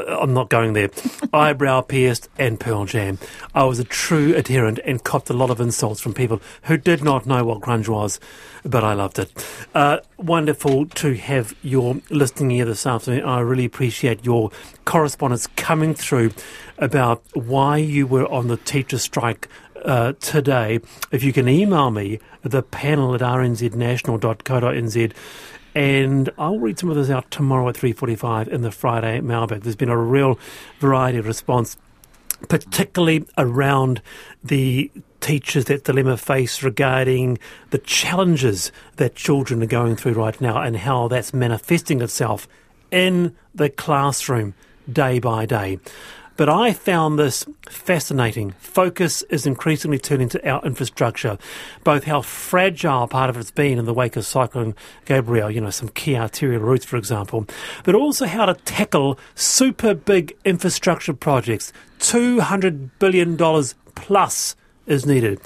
I'm 0.09 0.35
not 0.35 0.50
going 0.50 0.75
there. 0.75 0.90
Eyebrow 1.33 1.80
pierced 1.80 2.28
and 2.38 2.61
Pearl 2.61 2.85
Jam. 2.85 3.18
I 3.54 3.64
was 3.64 3.78
a 3.78 3.85
true 3.85 4.35
adherent 4.35 4.78
and 4.85 5.02
copped 5.02 5.30
a 5.30 5.33
lot 5.33 5.50
of 5.50 5.61
insults 5.61 6.00
from 6.00 6.12
people 6.12 6.40
who 6.64 6.76
did 6.76 7.02
not 7.02 7.25
know 7.25 7.45
what 7.45 7.61
grunge 7.61 7.88
was, 7.88 8.21
but 8.62 8.85
I 8.85 8.92
loved 8.92 9.18
it. 9.18 9.47
Uh, 9.75 9.99
wonderful 10.18 10.87
to 10.87 11.14
have 11.14 11.54
your 11.62 11.97
listening 12.11 12.50
here 12.50 12.66
this 12.66 12.87
afternoon. 12.87 13.25
I 13.25 13.40
really 13.40 13.64
appreciate 13.64 14.25
your 14.25 14.50
correspondence 14.85 15.47
coming 15.56 15.95
through 15.95 16.33
about 16.78 17.23
why 17.35 17.78
you 17.78 18.06
were 18.06 18.30
on 18.30 18.49
the 18.49 18.59
teacher 18.59 18.99
strike 18.99 19.49
uh, 19.85 20.12
today. 20.21 20.80
If 21.11 21.23
you 21.23 21.33
can 21.33 21.49
email 21.49 21.90
me, 21.90 22.21
the 22.42 22.62
panel 22.62 23.14
at 23.14 23.21
rnznational.co.nz, 23.21 25.12
and 25.75 26.30
I'll 26.38 26.59
read 26.59 26.78
some 26.78 26.88
of 26.88 26.97
this 26.97 27.11
out 27.11 27.30
tomorrow 27.30 27.68
at 27.68 27.75
3.45 27.75 28.49
in 28.49 28.62
the 28.62 28.71
Friday 28.71 29.21
mailbag. 29.21 29.62
There's 29.62 29.76
been 29.76 29.90
a 29.90 29.97
real 29.99 30.38
variety 30.80 31.18
of 31.18 31.26
response, 31.26 31.76
particularly 32.49 33.26
around 33.37 34.00
the 34.42 34.90
teachers 35.21 35.66
that 35.66 35.85
dilemma 35.85 36.16
face 36.16 36.62
regarding 36.62 37.38
the 37.71 37.78
challenges 37.78 38.73
that 38.97 39.16
children 39.16 39.62
are 39.62 39.66
going 39.66 39.97
through 39.97 40.12
right 40.12 40.40
now 40.40 40.62
and 40.62 40.76
how 40.76 41.09
that's 41.09 41.35
manifesting 41.35 42.00
itself 42.00 42.49
in 42.90 43.37
the 43.54 43.68
classroom 43.68 44.54
day 44.90 45.18
by 45.18 45.45
day. 45.45 45.78
But 46.37 46.50
I 46.50 46.73
found 46.73 47.19
this 47.19 47.47
fascinating. 47.69 48.52
Focus 48.59 49.23
is 49.23 49.47
increasingly 49.47 49.99
turning 49.99 50.28
to 50.31 50.49
our 50.49 50.62
infrastructure, 50.64 51.38
both 51.83 52.05
how 52.05 52.21
fragile 52.21 53.09
part 53.09 53.31
of 53.31 53.38
it's 53.38 53.50
been 53.50 53.78
in 53.78 53.87
the 53.87 53.95
wake 53.95 54.16
of 54.16 54.26
Cyclone 54.26 54.75
Gabrielle, 55.07 55.50
you 55.50 55.62
know, 55.62 55.71
some 55.71 55.88
key 55.88 56.14
arterial 56.14 56.61
routes, 56.61 56.85
for 56.85 56.99
example, 56.99 57.47
but 57.85 57.95
also 57.95 58.26
how 58.26 58.45
to 58.45 58.55
tackle 58.55 59.19
super 59.35 59.95
big 59.95 60.37
infrastructure 60.45 61.14
projects. 61.14 61.73
$200 62.00 62.90
billion 62.99 63.37
plus 63.95 64.57
is 64.87 65.07
needed. 65.07 65.40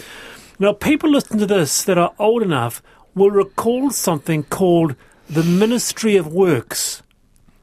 Now, 0.59 0.73
people 0.73 1.11
listening 1.11 1.41
to 1.41 1.47
this 1.47 1.85
that 1.85 1.99
are 1.99 2.13
old 2.19 2.43
enough 2.43 2.83
will 3.15 3.31
recall 3.31 3.91
something 3.91 4.43
called 4.43 4.97
the 5.29 5.45
Ministry 5.45 6.17
of 6.17 6.27
Works. 6.27 7.03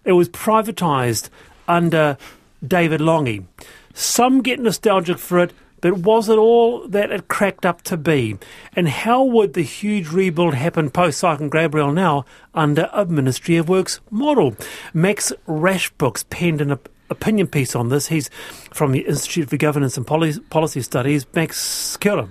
It 0.05 0.13
was 0.13 0.29
privatised 0.29 1.29
under 1.67 2.17
David 2.65 3.01
Lange. 3.01 3.47
Some 3.93 4.41
get 4.41 4.59
nostalgic 4.59 5.17
for 5.17 5.39
it, 5.39 5.53
but 5.81 5.99
was 5.99 6.27
it 6.29 6.37
all 6.37 6.87
that 6.87 7.11
it 7.11 7.27
cracked 7.27 7.65
up 7.65 7.81
to 7.83 7.97
be? 7.97 8.37
And 8.75 8.89
how 8.89 9.23
would 9.23 9.53
the 9.53 9.61
huge 9.61 10.09
rebuild 10.09 10.55
happen 10.55 10.89
post 10.89 11.19
Cyclone 11.19 11.49
Gabrielle 11.49 11.91
now 11.91 12.25
under 12.53 12.89
a 12.93 13.05
Ministry 13.05 13.57
of 13.57 13.69
Works 13.69 13.99
model? 14.09 14.55
Max 14.93 15.31
Rashbrooks 15.47 16.27
penned 16.29 16.61
an 16.61 16.77
opinion 17.09 17.47
piece 17.47 17.75
on 17.75 17.89
this. 17.89 18.07
He's 18.07 18.29
from 18.73 18.91
the 18.91 19.01
Institute 19.01 19.49
for 19.49 19.57
Governance 19.57 19.97
and 19.97 20.05
Policy 20.05 20.81
Studies. 20.81 21.25
Max, 21.33 21.97
kia 21.97 22.27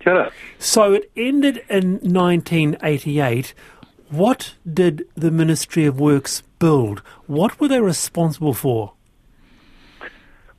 Kia 0.00 0.30
So 0.58 0.94
it 0.94 1.10
ended 1.16 1.64
in 1.68 1.92
1988. 2.00 3.54
What 4.10 4.54
did 4.70 5.06
the 5.14 5.30
Ministry 5.30 5.84
of 5.86 6.00
Works 6.00 6.42
build? 6.58 7.00
What 7.26 7.60
were 7.60 7.68
they 7.68 7.80
responsible 7.80 8.54
for? 8.54 8.92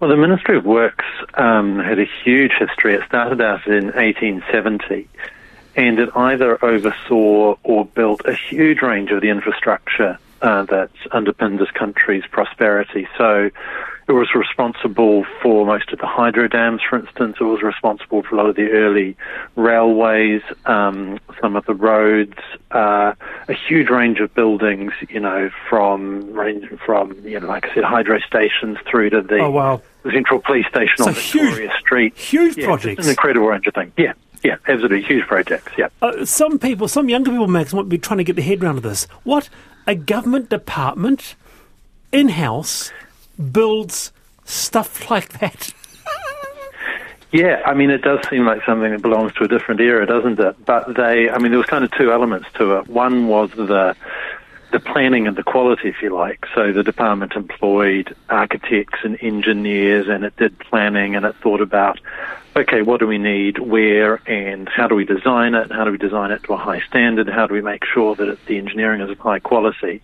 Well, 0.01 0.09
the 0.09 0.17
Ministry 0.17 0.57
of 0.57 0.65
Works 0.65 1.05
um, 1.35 1.77
had 1.77 1.99
a 1.99 2.07
huge 2.23 2.53
history. 2.57 2.95
It 2.95 3.03
started 3.05 3.39
out 3.39 3.67
in 3.67 3.91
1870, 3.93 5.07
and 5.75 5.99
it 5.99 6.09
either 6.15 6.57
oversaw 6.65 7.55
or 7.61 7.85
built 7.85 8.21
a 8.25 8.33
huge 8.33 8.81
range 8.81 9.11
of 9.11 9.21
the 9.21 9.29
infrastructure 9.29 10.17
uh, 10.41 10.63
that 10.63 10.89
underpinned 11.11 11.59
this 11.59 11.69
country's 11.69 12.23
prosperity. 12.31 13.07
So 13.15 13.51
it 14.07 14.11
was 14.13 14.33
responsible 14.33 15.23
for 15.39 15.67
most 15.67 15.91
of 15.93 15.99
the 15.99 16.07
hydro 16.07 16.47
dams, 16.47 16.81
for 16.89 16.97
instance. 16.97 17.37
It 17.39 17.43
was 17.43 17.61
responsible 17.61 18.23
for 18.23 18.33
a 18.33 18.37
lot 18.39 18.49
of 18.49 18.55
the 18.55 18.71
early 18.71 19.15
railways, 19.55 20.41
um, 20.65 21.19
some 21.39 21.55
of 21.55 21.67
the 21.67 21.75
roads, 21.75 22.39
uh, 22.71 23.13
a 23.47 23.53
huge 23.53 23.89
range 23.89 24.19
of 24.19 24.33
buildings. 24.33 24.93
You 25.09 25.19
know, 25.19 25.51
from 25.69 26.33
range 26.33 26.67
from 26.83 27.23
you 27.23 27.39
know, 27.39 27.47
like 27.47 27.67
I 27.67 27.75
said, 27.75 27.83
hydro 27.83 28.19
stations 28.21 28.79
through 28.89 29.11
to 29.11 29.21
the 29.21 29.37
oh, 29.37 29.51
wow. 29.51 29.81
Central 30.03 30.41
Police 30.41 30.67
Station 30.67 30.97
so 30.97 31.07
on 31.07 31.13
Victoria 31.13 31.69
huge, 31.69 31.79
Street. 31.79 32.17
Huge 32.17 32.57
yeah, 32.57 32.65
projects. 32.65 33.05
An 33.05 33.09
incredible 33.09 33.47
range 33.47 33.67
of 33.67 33.73
things. 33.73 33.93
Yeah. 33.97 34.13
Yeah, 34.43 34.57
absolutely 34.67 35.03
huge 35.03 35.27
projects. 35.27 35.71
Yeah. 35.77 35.89
Uh, 36.01 36.25
some 36.25 36.57
people, 36.57 36.87
some 36.87 37.09
younger 37.09 37.29
people, 37.29 37.47
Max, 37.47 37.73
might 37.73 37.87
be 37.87 37.99
trying 37.99 38.17
to 38.17 38.23
get 38.23 38.35
their 38.35 38.45
head 38.45 38.63
around 38.63 38.79
this. 38.79 39.05
What 39.23 39.49
a 39.85 39.93
government 39.93 40.49
department 40.49 41.35
in 42.11 42.29
house 42.29 42.91
builds 43.51 44.11
stuff 44.45 45.09
like 45.09 45.39
that. 45.39 45.73
Yeah, 47.31 47.61
I 47.65 47.73
mean, 47.73 47.91
it 47.91 48.01
does 48.01 48.19
seem 48.29 48.45
like 48.45 48.61
something 48.65 48.91
that 48.91 49.01
belongs 49.01 49.33
to 49.35 49.45
a 49.45 49.47
different 49.47 49.79
era, 49.79 50.05
doesn't 50.05 50.37
it? 50.37 50.65
But 50.65 50.95
they, 50.95 51.29
I 51.29 51.37
mean, 51.37 51.51
there 51.51 51.59
was 51.59 51.67
kind 51.67 51.85
of 51.85 51.91
two 51.91 52.11
elements 52.11 52.47
to 52.55 52.79
it. 52.79 52.89
One 52.89 53.29
was 53.29 53.49
the 53.51 53.95
the 54.71 54.79
planning 54.79 55.27
and 55.27 55.35
the 55.35 55.43
quality, 55.43 55.89
if 55.89 56.01
you 56.01 56.09
like. 56.09 56.45
So 56.55 56.71
the 56.71 56.83
department 56.83 57.33
employed 57.33 58.15
architects 58.29 58.99
and 59.03 59.17
engineers, 59.21 60.07
and 60.07 60.23
it 60.23 60.35
did 60.37 60.57
planning, 60.59 61.15
and 61.15 61.25
it 61.25 61.35
thought 61.37 61.61
about, 61.61 61.99
okay, 62.55 62.81
what 62.81 62.99
do 62.99 63.07
we 63.07 63.17
need, 63.17 63.59
where, 63.59 64.21
and 64.29 64.67
how 64.69 64.87
do 64.87 64.95
we 64.95 65.05
design 65.05 65.55
it? 65.55 65.71
How 65.71 65.83
do 65.83 65.91
we 65.91 65.97
design 65.97 66.31
it 66.31 66.43
to 66.43 66.53
a 66.53 66.57
high 66.57 66.81
standard? 66.81 67.27
How 67.27 67.47
do 67.47 67.53
we 67.53 67.61
make 67.61 67.83
sure 67.85 68.15
that 68.15 68.27
it, 68.27 68.45
the 68.45 68.57
engineering 68.57 69.01
is 69.01 69.09
of 69.09 69.19
high 69.19 69.39
quality? 69.39 70.01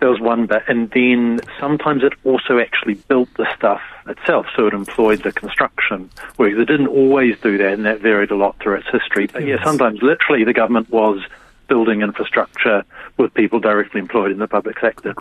There 0.00 0.08
was 0.08 0.20
one 0.20 0.46
bit, 0.46 0.62
and 0.68 0.88
then 0.90 1.40
sometimes 1.58 2.04
it 2.04 2.12
also 2.24 2.60
actually 2.60 2.94
built 2.94 3.28
the 3.34 3.52
stuff 3.56 3.82
itself, 4.06 4.46
so 4.54 4.68
it 4.68 4.72
employed 4.72 5.22
the 5.22 5.32
construction 5.32 6.08
work. 6.38 6.52
It 6.52 6.64
didn't 6.66 6.86
always 6.86 7.38
do 7.40 7.58
that, 7.58 7.72
and 7.72 7.84
that 7.84 8.00
varied 8.00 8.30
a 8.30 8.36
lot 8.36 8.56
through 8.60 8.76
its 8.76 8.88
history. 8.90 9.26
But 9.26 9.44
yes. 9.44 9.58
yeah, 9.58 9.64
sometimes 9.64 10.00
literally 10.00 10.44
the 10.44 10.52
government 10.52 10.88
was 10.90 11.20
building 11.68 12.00
infrastructure 12.00 12.84
with 13.18 13.32
people 13.34 13.60
directly 13.60 14.00
employed 14.00 14.30
in 14.30 14.38
the 14.38 14.48
public 14.48 14.78
sector. 14.80 15.12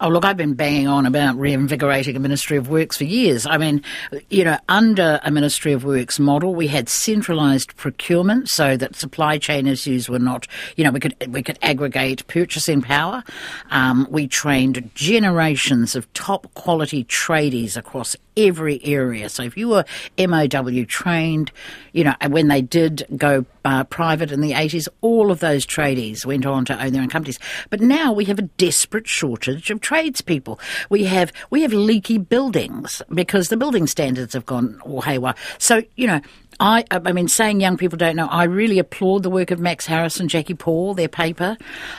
Oh, 0.00 0.08
look, 0.08 0.24
I've 0.24 0.36
been 0.36 0.54
banging 0.54 0.88
on 0.88 1.06
about 1.06 1.36
reinvigorating 1.36 2.16
a 2.16 2.20
Ministry 2.20 2.56
of 2.56 2.68
Works 2.68 2.96
for 2.96 3.04
years. 3.04 3.46
I 3.46 3.58
mean, 3.58 3.82
you 4.28 4.44
know, 4.44 4.58
under 4.68 5.20
a 5.22 5.30
Ministry 5.30 5.72
of 5.72 5.84
Works 5.84 6.18
model, 6.18 6.54
we 6.54 6.66
had 6.66 6.88
centralised 6.88 7.76
procurement 7.76 8.48
so 8.48 8.76
that 8.76 8.96
supply 8.96 9.38
chain 9.38 9.66
issues 9.66 10.08
were 10.08 10.18
not, 10.18 10.46
you 10.76 10.84
know, 10.84 10.90
we 10.90 11.00
could 11.00 11.14
we 11.28 11.42
could 11.42 11.58
aggregate 11.62 12.26
purchasing 12.26 12.82
power. 12.82 13.22
Um, 13.70 14.06
we 14.10 14.26
trained 14.26 14.90
generations 14.94 15.94
of 15.94 16.12
top 16.12 16.52
quality 16.54 17.04
tradies 17.04 17.76
across 17.76 18.16
every 18.36 18.82
area. 18.84 19.28
So 19.28 19.42
if 19.42 19.56
you 19.56 19.68
were 19.68 19.84
MOW 20.18 20.84
trained, 20.88 21.52
you 21.92 22.04
know, 22.04 22.14
and 22.20 22.32
when 22.32 22.48
they 22.48 22.62
did 22.62 23.06
go 23.16 23.44
uh, 23.64 23.84
private 23.84 24.32
in 24.32 24.40
the 24.40 24.52
80s, 24.52 24.88
all 25.00 25.30
of 25.30 25.40
those 25.40 25.51
tradies 25.60 26.24
went 26.24 26.46
on 26.46 26.64
to 26.66 26.82
own 26.82 26.92
their 26.92 27.02
own 27.02 27.08
companies. 27.08 27.38
But 27.70 27.80
now 27.80 28.12
we 28.12 28.24
have 28.26 28.38
a 28.38 28.42
desperate 28.42 29.06
shortage 29.06 29.70
of 29.70 29.80
tradespeople. 29.80 30.58
We 30.90 31.04
have 31.04 31.32
we 31.50 31.62
have 31.62 31.72
leaky 31.72 32.18
buildings 32.18 33.02
because 33.12 33.48
the 33.48 33.56
building 33.56 33.86
standards 33.86 34.34
have 34.34 34.46
gone 34.46 34.80
all 34.84 35.02
haywire. 35.02 35.34
So 35.58 35.82
you 35.96 36.06
know, 36.06 36.20
I, 36.60 36.84
I 36.90 37.12
mean, 37.12 37.28
saying 37.28 37.60
young 37.60 37.76
people 37.76 37.96
don't 37.96 38.14
know, 38.14 38.28
I 38.28 38.44
really 38.44 38.78
applaud 38.78 39.22
the 39.22 39.30
work 39.30 39.50
of 39.50 39.58
Max 39.58 39.84
Harris 39.86 40.20
and 40.20 40.30
Jackie 40.30 40.54
Paul, 40.54 40.94
their 40.94 41.08
paper 41.08 41.56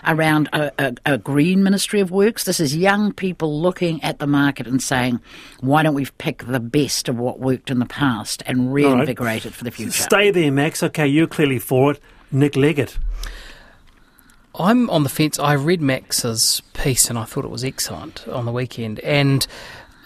around 0.08 0.48
a, 0.54 0.72
a, 0.78 0.96
a 1.06 1.18
green 1.18 1.64
Ministry 1.64 2.00
of 2.00 2.12
Works. 2.12 2.46
This 2.46 2.60
is 2.60 2.76
young 2.76 3.12
people 3.12 3.62
looking 3.62 4.02
at 4.04 4.20
the 4.20 4.28
market 4.28 4.68
and 4.68 4.82
saying, 4.82 5.20
why 5.60 5.84
don't 5.84 5.96
we 5.96 6.06
pick 6.18 6.46
the 6.46 6.60
best 6.60 7.10
of 7.10 7.18
what 7.18 7.40
worked 7.40 7.72
in 7.72 7.80
the 7.80 7.86
past 7.86 8.42
and 8.46 8.74
reinvigorate 8.74 9.44
right. 9.44 9.46
it 9.46 9.54
for 9.54 9.64
the 9.66 9.72
future? 9.72 9.92
Stay 9.92 10.32
there, 10.32 10.52
Max. 10.52 10.82
Okay, 10.82 11.08
you're 11.08 11.28
clearly 11.28 11.60
for 11.60 11.92
it. 11.92 12.00
Nick 12.32 12.56
Leggett. 12.56 12.98
I'm 14.56 14.90
on 14.90 15.04
the 15.04 15.10
fence. 15.10 15.40
I 15.40 15.54
read 15.54 15.82
Max's 15.82 16.62
piece 16.74 17.10
and 17.10 17.18
I 17.18 17.26
thought 17.26 17.46
it 17.46 17.52
was 17.52 17.64
excellent 17.64 18.28
on 18.28 18.46
the 18.46 18.52
weekend. 18.52 19.00
And 19.00 19.46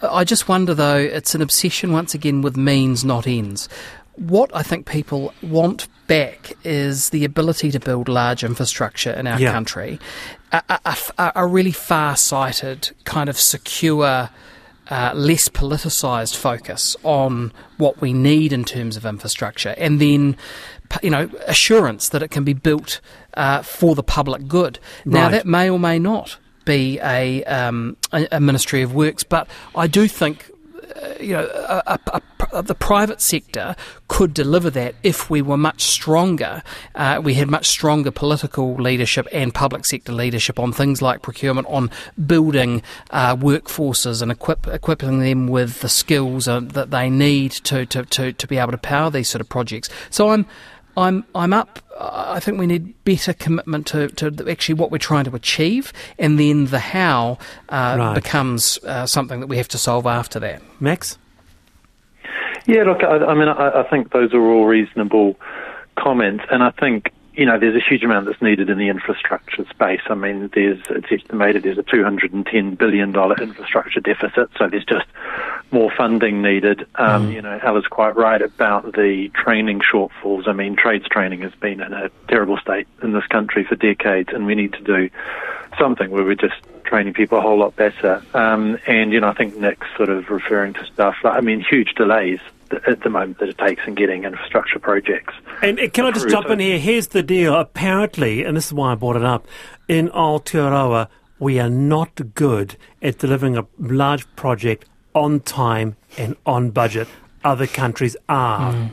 I 0.02 0.24
just 0.24 0.48
wonder, 0.48 0.74
though, 0.74 0.96
it's 0.96 1.34
an 1.34 1.42
obsession 1.42 1.92
once 1.92 2.14
again 2.14 2.40
with 2.40 2.56
means, 2.56 3.04
not 3.04 3.26
ends. 3.26 3.68
What 4.14 4.50
I 4.54 4.62
think 4.62 4.86
people 4.86 5.34
want 5.42 5.86
back 6.06 6.52
is 6.64 7.10
the 7.10 7.24
ability 7.24 7.70
to 7.72 7.80
build 7.80 8.08
large 8.08 8.42
infrastructure 8.42 9.12
in 9.12 9.26
our 9.26 9.38
yeah. 9.38 9.52
country, 9.52 10.00
a, 10.50 10.80
a, 10.84 11.32
a, 11.36 11.46
really 11.46 11.70
far 11.70 12.16
sighted, 12.16 12.90
kind 13.04 13.28
of 13.28 13.38
secure, 13.38 14.30
uh, 14.88 15.12
less 15.14 15.48
politicised 15.48 16.34
focus 16.34 16.96
on 17.04 17.52
what 17.76 18.00
we 18.00 18.12
need 18.12 18.52
in 18.52 18.64
terms 18.64 18.96
of 18.96 19.04
infrastructure, 19.04 19.74
and 19.76 20.00
then 20.00 20.36
you 21.02 21.10
know, 21.10 21.30
assurance 21.46 22.08
that 22.08 22.22
it 22.22 22.30
can 22.30 22.44
be 22.44 22.54
built 22.54 23.00
uh, 23.38 23.62
for 23.62 23.94
the 23.94 24.02
public 24.02 24.46
good. 24.46 24.78
Now, 25.06 25.24
right. 25.24 25.30
that 25.30 25.46
may 25.46 25.70
or 25.70 25.78
may 25.78 25.98
not 25.98 26.36
be 26.66 26.98
a, 27.02 27.42
um, 27.44 27.96
a, 28.12 28.26
a, 28.32 28.40
Ministry 28.40 28.82
of 28.82 28.92
Works, 28.92 29.22
but 29.24 29.48
I 29.74 29.86
do 29.86 30.06
think. 30.06 30.50
Uh, 30.96 31.14
you 31.20 31.34
know, 31.34 31.46
a, 31.86 31.98
the 32.62 32.74
private 32.74 33.20
sector 33.20 33.76
could 34.08 34.32
deliver 34.32 34.70
that 34.70 34.94
if 35.02 35.28
we 35.28 35.42
were 35.42 35.58
much 35.58 35.82
stronger. 35.82 36.62
Uh, 36.94 37.20
we 37.22 37.34
had 37.34 37.48
much 37.48 37.66
stronger 37.66 38.10
political 38.10 38.74
leadership 38.74 39.28
and 39.30 39.54
public 39.54 39.84
sector 39.84 40.12
leadership 40.12 40.58
on 40.58 40.72
things 40.72 41.02
like 41.02 41.20
procurement, 41.20 41.66
on 41.68 41.90
building 42.26 42.82
uh, 43.10 43.36
workforces 43.36 44.22
and 44.22 44.32
equip, 44.32 44.66
equipping 44.66 45.20
them 45.20 45.46
with 45.46 45.80
the 45.80 45.90
skills 45.90 46.48
uh, 46.48 46.60
that 46.60 46.90
they 46.90 47.10
need 47.10 47.52
to, 47.52 47.84
to, 47.84 48.04
to, 48.06 48.32
to 48.32 48.46
be 48.46 48.56
able 48.56 48.72
to 48.72 48.78
power 48.78 49.10
these 49.10 49.28
sort 49.28 49.40
of 49.40 49.48
projects. 49.48 49.90
So 50.08 50.30
I'm 50.30 50.46
I'm 50.98 51.24
I'm 51.34 51.52
up. 51.52 51.78
I 52.00 52.40
think 52.40 52.58
we 52.58 52.66
need 52.66 53.04
better 53.04 53.32
commitment 53.32 53.86
to, 53.88 54.08
to 54.08 54.50
actually 54.50 54.76
what 54.76 54.90
we're 54.90 54.98
trying 54.98 55.24
to 55.24 55.34
achieve, 55.34 55.92
and 56.18 56.38
then 56.38 56.66
the 56.66 56.78
how 56.78 57.38
uh, 57.68 57.96
right. 57.98 58.14
becomes 58.14 58.78
uh, 58.84 59.06
something 59.06 59.40
that 59.40 59.46
we 59.46 59.56
have 59.56 59.68
to 59.68 59.78
solve 59.78 60.06
after 60.06 60.38
that. 60.40 60.62
Max. 60.80 61.18
Yeah, 62.66 62.82
look, 62.82 63.02
I, 63.02 63.16
I 63.16 63.34
mean, 63.34 63.48
I, 63.48 63.80
I 63.80 63.88
think 63.88 64.12
those 64.12 64.34
are 64.34 64.40
all 64.40 64.66
reasonable 64.66 65.36
comments, 65.98 66.44
and 66.50 66.62
I 66.62 66.70
think 66.70 67.12
you 67.38 67.46
know, 67.46 67.56
there's 67.56 67.76
a 67.76 67.88
huge 67.88 68.02
amount 68.02 68.26
that's 68.26 68.42
needed 68.42 68.68
in 68.68 68.78
the 68.78 68.88
infrastructure 68.88 69.64
space. 69.70 70.00
I 70.10 70.14
mean, 70.14 70.50
there's 70.52 70.80
it's 70.90 71.06
estimated 71.08 71.62
there's 71.62 71.78
a 71.78 71.84
210 71.84 72.74
billion 72.74 73.12
dollar 73.12 73.40
infrastructure 73.40 74.00
deficit, 74.00 74.50
so 74.58 74.68
there's 74.68 74.84
just 74.84 75.06
more 75.70 75.88
funding 75.96 76.42
needed. 76.42 76.84
Um, 76.96 77.28
mm. 77.28 77.34
You 77.34 77.42
know, 77.42 77.60
Ella's 77.62 77.86
quite 77.86 78.16
right 78.16 78.42
about 78.42 78.92
the 78.92 79.30
training 79.34 79.80
shortfalls. 79.80 80.48
I 80.48 80.52
mean, 80.52 80.74
trades 80.74 81.06
training 81.08 81.42
has 81.42 81.54
been 81.54 81.80
in 81.80 81.92
a 81.92 82.10
terrible 82.26 82.56
state 82.56 82.88
in 83.04 83.12
this 83.12 83.26
country 83.26 83.62
for 83.62 83.76
decades, 83.76 84.30
and 84.32 84.44
we 84.44 84.56
need 84.56 84.72
to 84.72 84.82
do 84.82 85.08
something 85.78 86.10
where 86.10 86.24
we're 86.24 86.34
just 86.34 86.60
training 86.82 87.14
people 87.14 87.38
a 87.38 87.40
whole 87.40 87.58
lot 87.58 87.76
better. 87.76 88.20
Um, 88.34 88.78
and 88.88 89.12
you 89.12 89.20
know, 89.20 89.28
I 89.28 89.34
think 89.34 89.56
Nick's 89.56 89.86
sort 89.96 90.08
of 90.08 90.28
referring 90.28 90.72
to 90.72 90.84
stuff. 90.86 91.14
Like, 91.22 91.34
I 91.34 91.40
mean, 91.40 91.60
huge 91.60 91.94
delays 91.94 92.40
at 92.86 93.02
the 93.02 93.10
moment 93.10 93.38
that 93.38 93.48
it 93.48 93.58
takes 93.58 93.82
in 93.86 93.94
getting 93.94 94.24
infrastructure 94.24 94.78
projects. 94.78 95.34
And 95.62 95.78
can 95.92 96.06
I 96.06 96.10
just 96.10 96.28
jump 96.28 96.48
in 96.48 96.58
here? 96.58 96.78
Here's 96.78 97.08
the 97.08 97.22
deal. 97.22 97.54
Apparently, 97.54 98.44
and 98.44 98.56
this 98.56 98.66
is 98.66 98.72
why 98.72 98.92
I 98.92 98.94
brought 98.94 99.16
it 99.16 99.24
up, 99.24 99.46
in 99.88 100.08
Aotearoa, 100.08 101.08
we 101.38 101.60
are 101.60 101.70
not 101.70 102.34
good 102.34 102.76
at 103.02 103.18
delivering 103.18 103.56
a 103.56 103.66
large 103.78 104.26
project 104.36 104.84
on 105.14 105.40
time 105.40 105.96
and 106.16 106.36
on 106.46 106.70
budget. 106.70 107.08
Other 107.44 107.66
countries 107.66 108.16
are. 108.28 108.72
Mm. 108.72 108.90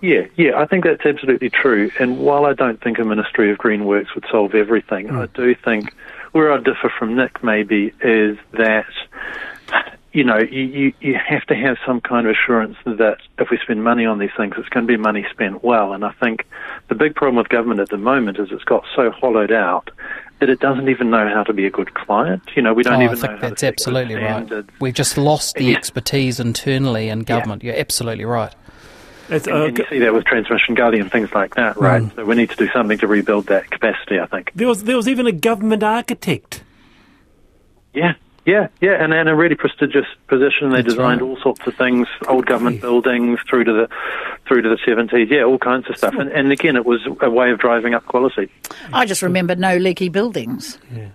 Yeah, 0.00 0.26
yeah, 0.36 0.58
I 0.60 0.66
think 0.66 0.84
that's 0.84 1.04
absolutely 1.04 1.50
true. 1.50 1.90
And 1.98 2.18
while 2.18 2.44
I 2.44 2.52
don't 2.52 2.80
think 2.80 2.98
a 2.98 3.04
Ministry 3.04 3.50
of 3.50 3.58
Green 3.58 3.86
Works 3.86 4.14
would 4.14 4.24
solve 4.30 4.54
everything, 4.54 5.08
mm. 5.08 5.22
I 5.22 5.26
do 5.34 5.54
think 5.54 5.92
where 6.32 6.52
I 6.52 6.58
differ 6.58 6.92
from 6.98 7.16
Nick 7.16 7.42
maybe 7.42 7.92
is 8.02 8.36
that 8.52 8.86
you 10.16 10.24
know, 10.24 10.38
you, 10.38 10.62
you, 10.62 10.92
you 11.00 11.14
have 11.14 11.44
to 11.44 11.54
have 11.54 11.76
some 11.84 12.00
kind 12.00 12.26
of 12.26 12.34
assurance 12.34 12.78
that 12.86 13.18
if 13.38 13.50
we 13.50 13.58
spend 13.62 13.84
money 13.84 14.06
on 14.06 14.18
these 14.18 14.30
things, 14.34 14.54
it's 14.56 14.68
going 14.70 14.86
to 14.86 14.90
be 14.90 14.96
money 14.96 15.26
spent 15.30 15.62
well. 15.62 15.92
And 15.92 16.06
I 16.06 16.12
think 16.12 16.46
the 16.88 16.94
big 16.94 17.14
problem 17.14 17.36
with 17.36 17.50
government 17.50 17.80
at 17.80 17.90
the 17.90 17.98
moment 17.98 18.38
is 18.38 18.48
it's 18.50 18.64
got 18.64 18.86
so 18.96 19.10
hollowed 19.10 19.52
out 19.52 19.90
that 20.38 20.48
it 20.48 20.58
doesn't 20.58 20.88
even 20.88 21.10
know 21.10 21.28
how 21.28 21.42
to 21.42 21.52
be 21.52 21.66
a 21.66 21.70
good 21.70 21.92
client. 21.92 22.42
You 22.56 22.62
know, 22.62 22.72
we 22.72 22.82
don't 22.82 23.02
oh, 23.02 23.04
even 23.04 23.18
I 23.18 23.28
think 23.28 23.40
that's 23.42 23.62
absolutely 23.62 24.14
right. 24.14 24.64
We've 24.80 24.94
just 24.94 25.18
lost 25.18 25.56
the 25.56 25.66
yeah. 25.66 25.76
expertise 25.76 26.40
internally 26.40 27.10
in 27.10 27.20
government. 27.20 27.62
Yeah. 27.62 27.72
You're 27.72 27.80
absolutely 27.80 28.24
right. 28.24 28.54
It's, 29.28 29.46
uh, 29.46 29.52
and, 29.52 29.64
and 29.64 29.78
you 29.78 29.84
see 29.90 29.98
that 29.98 30.14
with 30.14 30.24
Transmission 30.24 30.74
Gully 30.74 30.98
and 30.98 31.12
things 31.12 31.30
like 31.32 31.56
that, 31.56 31.76
right? 31.76 32.00
Mm. 32.00 32.14
So 32.14 32.24
we 32.24 32.36
need 32.36 32.48
to 32.48 32.56
do 32.56 32.70
something 32.72 32.96
to 32.98 33.06
rebuild 33.06 33.48
that 33.48 33.70
capacity. 33.70 34.18
I 34.18 34.26
think 34.28 34.52
there 34.54 34.68
was 34.68 34.84
there 34.84 34.96
was 34.96 35.08
even 35.08 35.26
a 35.26 35.32
government 35.32 35.82
architect. 35.82 36.62
Yeah, 37.92 38.14
yeah, 38.46 38.68
yeah, 38.80 39.02
and 39.02 39.12
in 39.12 39.26
a 39.26 39.34
really 39.34 39.56
prestigious 39.56 40.06
position. 40.28 40.70
They 40.70 40.76
That's 40.76 40.94
designed 40.94 41.20
right. 41.20 41.28
all 41.28 41.36
sorts 41.42 41.66
of 41.66 41.74
things, 41.74 42.06
old 42.28 42.46
government 42.46 42.80
buildings 42.80 43.40
through 43.48 43.64
to 43.64 43.72
the 43.72 43.88
through 44.46 44.62
to 44.62 44.68
the 44.68 44.78
seventies. 44.86 45.28
Yeah, 45.30 45.42
all 45.42 45.58
kinds 45.58 45.90
of 45.90 45.98
stuff. 45.98 46.14
And, 46.14 46.30
and 46.30 46.52
again, 46.52 46.76
it 46.76 46.86
was 46.86 47.06
a 47.20 47.28
way 47.28 47.50
of 47.50 47.58
driving 47.58 47.94
up 47.94 48.06
quality. 48.06 48.50
I 48.92 49.04
just 49.04 49.22
remember 49.22 49.56
no 49.56 49.76
leaky 49.76 50.08
buildings. 50.08 50.78
Yeah. 50.94 51.08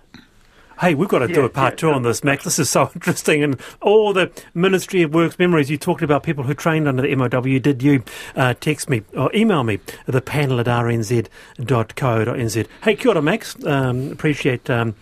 Hey, 0.78 0.94
we've 0.94 1.08
got 1.08 1.20
to 1.20 1.28
yeah, 1.28 1.34
do 1.34 1.44
a 1.44 1.48
part 1.48 1.74
yeah, 1.74 1.76
two 1.76 1.90
on 1.90 2.02
this, 2.02 2.24
Max. 2.24 2.44
This 2.44 2.58
is 2.58 2.68
so 2.68 2.90
interesting. 2.94 3.42
And 3.42 3.58
all 3.80 4.12
the 4.12 4.30
Ministry 4.52 5.02
of 5.02 5.14
Works 5.14 5.38
memories, 5.38 5.70
you 5.70 5.78
talked 5.78 6.02
about 6.02 6.24
people 6.24 6.44
who 6.44 6.54
trained 6.54 6.88
under 6.88 7.02
the 7.02 7.14
MOW. 7.14 7.58
Did 7.60 7.82
you 7.82 8.02
uh, 8.34 8.54
text 8.54 8.90
me 8.90 9.02
or 9.16 9.34
email 9.34 9.62
me, 9.62 9.78
the 10.06 10.20
panel 10.20 10.58
at 10.60 10.66
rnz.co.nz? 10.66 11.28
Hey, 12.82 12.96
kia 12.96 13.10
ora, 13.12 13.22
Max. 13.22 13.64
Um, 13.64 14.10
appreciate 14.10 14.68
um, 14.68 14.96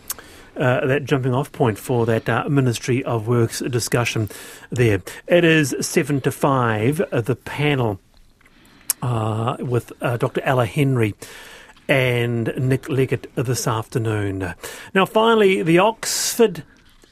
uh, 0.60 0.86
that 0.86 1.04
jumping 1.04 1.34
off 1.34 1.50
point 1.52 1.78
for 1.78 2.06
that 2.06 2.28
uh, 2.28 2.48
Ministry 2.48 3.02
of 3.04 3.26
Works 3.26 3.60
discussion 3.60 4.28
there. 4.70 5.02
It 5.26 5.44
is 5.44 5.74
seven 5.80 6.20
to 6.20 6.30
five, 6.30 7.00
uh, 7.00 7.22
the 7.22 7.36
panel 7.36 7.98
uh, 9.02 9.56
with 9.58 9.92
uh, 10.02 10.18
Dr. 10.18 10.42
Ella 10.42 10.66
Henry 10.66 11.14
and 11.88 12.52
Nick 12.56 12.88
Leggett 12.88 13.34
this 13.34 13.66
afternoon. 13.66 14.54
Now, 14.94 15.06
finally, 15.06 15.62
the 15.62 15.78
Oxford 15.78 16.62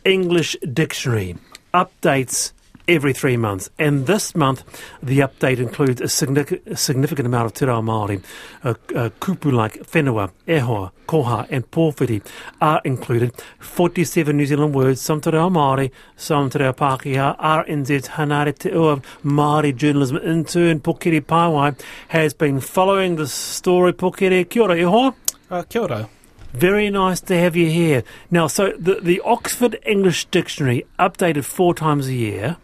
English 0.04 0.56
Dictionary 0.72 1.36
updates 1.74 2.52
every 2.88 3.12
three 3.12 3.36
months. 3.36 3.70
And 3.78 4.06
this 4.06 4.34
month, 4.34 4.64
the 5.02 5.20
update 5.20 5.58
includes 5.58 6.00
a 6.00 6.08
significant 6.08 7.26
amount 7.26 7.46
of 7.46 7.54
te 7.54 7.66
reo 7.66 7.82
Māori. 7.82 8.22
Uh, 8.64 8.70
uh, 8.96 9.10
kupu 9.20 9.52
like 9.52 9.74
whenua, 9.92 10.30
ehoa, 10.48 10.90
koha 11.06 11.46
and 11.50 11.70
pōwhiri 11.70 12.24
are 12.60 12.80
included. 12.84 13.32
47 13.60 14.36
New 14.36 14.46
Zealand 14.46 14.74
words, 14.74 15.00
some 15.00 15.20
te 15.20 15.30
reo 15.30 15.50
Māori, 15.50 15.90
some 16.16 16.50
te 16.50 16.58
reo 16.58 16.72
Pākehā. 16.72 17.38
RNZ's 17.38 18.08
Hanare 18.08 18.58
Te 18.58 18.70
Ua 18.70 18.96
Māori 19.24 19.76
journalism 19.76 20.16
intern, 20.16 20.80
Pokere 20.80 21.20
Pāwai, 21.20 21.78
has 22.08 22.32
been 22.34 22.60
following 22.60 23.16
the 23.16 23.26
story. 23.26 23.92
Pokere, 23.92 24.48
kia 24.48 24.62
ora, 24.62 24.76
ehoa. 24.76 25.14
Uh, 25.50 25.62
kia 25.62 25.82
ora. 25.82 26.08
Very 26.54 26.88
nice 26.88 27.20
to 27.20 27.38
have 27.38 27.54
you 27.54 27.66
here. 27.66 28.02
Now, 28.30 28.46
so 28.46 28.72
the, 28.78 29.00
the 29.02 29.20
Oxford 29.20 29.78
English 29.84 30.24
Dictionary, 30.26 30.86
updated 30.98 31.44
four 31.44 31.74
times 31.74 32.06
a 32.06 32.14
year, 32.14 32.56